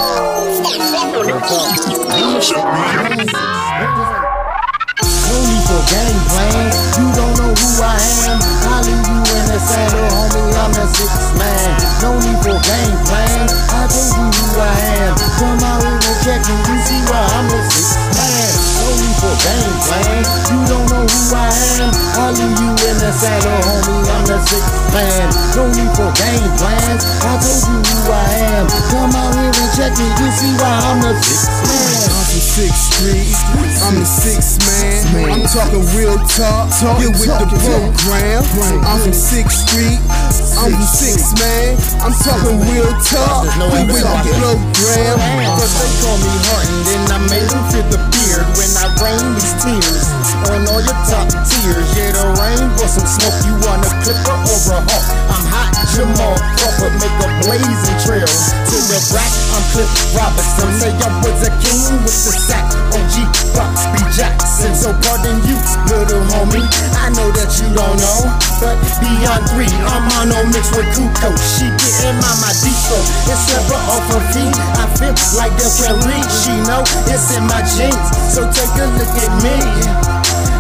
[0.71, 0.79] the
[1.77, 2.39] six man,
[5.27, 6.71] no need for game plan.
[6.95, 7.99] You don't know who I
[8.31, 8.39] am.
[8.39, 10.55] I leave you in the saddle, homie.
[10.55, 11.75] I'm the six man.
[12.03, 13.51] No need for game plan.
[13.51, 15.19] I told you who I am.
[15.39, 16.55] Come out here and check me.
[16.55, 18.46] You see why I'm the six man.
[18.87, 20.23] For game plan.
[20.47, 21.51] You don't know who I
[21.83, 21.91] am.
[22.23, 24.07] I leave you in the saddle, homie.
[24.15, 24.63] I'm the six
[24.95, 25.27] man.
[25.57, 27.03] No need for game plans.
[27.27, 28.67] I told you who I am.
[28.91, 30.07] Come out here and check me.
[30.07, 32.16] You see why I'm the six man.
[32.37, 33.33] I'm from Sixth Street.
[33.81, 35.33] I'm the sixth man.
[35.33, 36.69] I'm talking real talk.
[37.01, 38.45] Get with the program.
[38.85, 39.97] I'm from Sixth Street.
[40.61, 41.81] I'm from Sixth man.
[42.05, 43.49] I'm talking real talk.
[43.57, 45.17] Get with the program.
[45.57, 49.25] Cause they call me Harden, then I made them feel the beard when I rain
[49.41, 50.05] these tears
[50.53, 51.89] on all your top tiers.
[51.97, 53.33] Yeah, the rain for some smoke.
[53.49, 55.07] You want a clipper or a hawk?
[55.33, 59.33] I'm hot, Jamal Crawford, make a blazing trail to the back.
[59.57, 60.69] I'm Cliff Robinson.
[60.77, 62.67] Say I was a king with the sack.
[62.91, 63.15] OG
[63.55, 64.75] Bobby Jackson.
[64.75, 65.55] So pardon you,
[65.87, 66.67] little homie.
[66.99, 68.21] I know that you don't know,
[68.59, 71.39] but beyond three, I'm on no mix with Kukoc.
[71.55, 73.03] She getting mama depot.
[73.31, 74.57] It's never off her feet.
[74.75, 76.19] I feel like the Kelly.
[76.43, 78.07] She know it's in my jeans.
[78.35, 79.57] So take a look at me.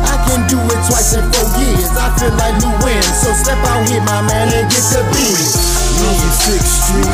[0.07, 1.91] I can do it twice in four years.
[1.99, 2.75] I feel like Lou.
[3.11, 5.86] So step out here, my man, and get the beat.
[5.97, 7.09] From Sixth Street.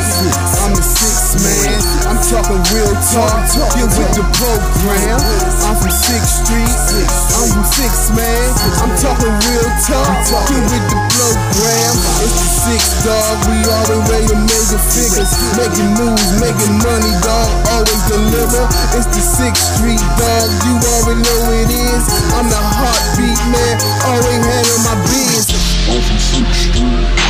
[0.59, 1.79] I'm the sixth man.
[2.03, 3.47] I'm talking real talk.
[3.79, 5.23] Get with the program.
[5.63, 6.67] I'm from Sixth Street.
[6.67, 8.51] I'm from Sixth man.
[8.83, 10.27] I'm talking real talk.
[10.51, 11.93] Get with the program.
[12.27, 13.39] It's the sixth dog.
[13.47, 15.31] We all the way to major figures.
[15.55, 17.47] Making moves, making money, dog.
[17.71, 18.67] Always deliver.
[18.99, 20.47] It's the Sixth Street dog.
[20.67, 22.03] You already know it is.
[22.35, 23.75] I'm the heartbeat man.
[24.11, 25.55] Always handle my biz.
[25.87, 27.23] I'm from Sixth Street.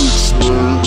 [0.00, 0.80] Sixth man.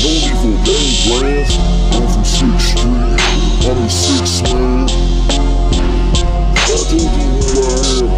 [0.00, 1.52] No need for game plans.
[1.92, 3.20] I'm from Sixth Street.
[3.68, 4.88] I'm the sixth man.
[6.54, 7.08] I told you
[7.44, 8.08] who I am.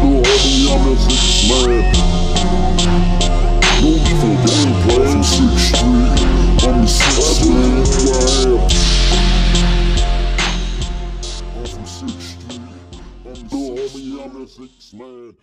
[0.00, 1.80] No, homie, I'm the sixth man.
[3.80, 3.90] No
[4.20, 5.00] for game plans.
[5.00, 6.12] I'm from Sixth Street.
[6.68, 7.99] I'm the sixth man.
[14.50, 15.34] Sixth man.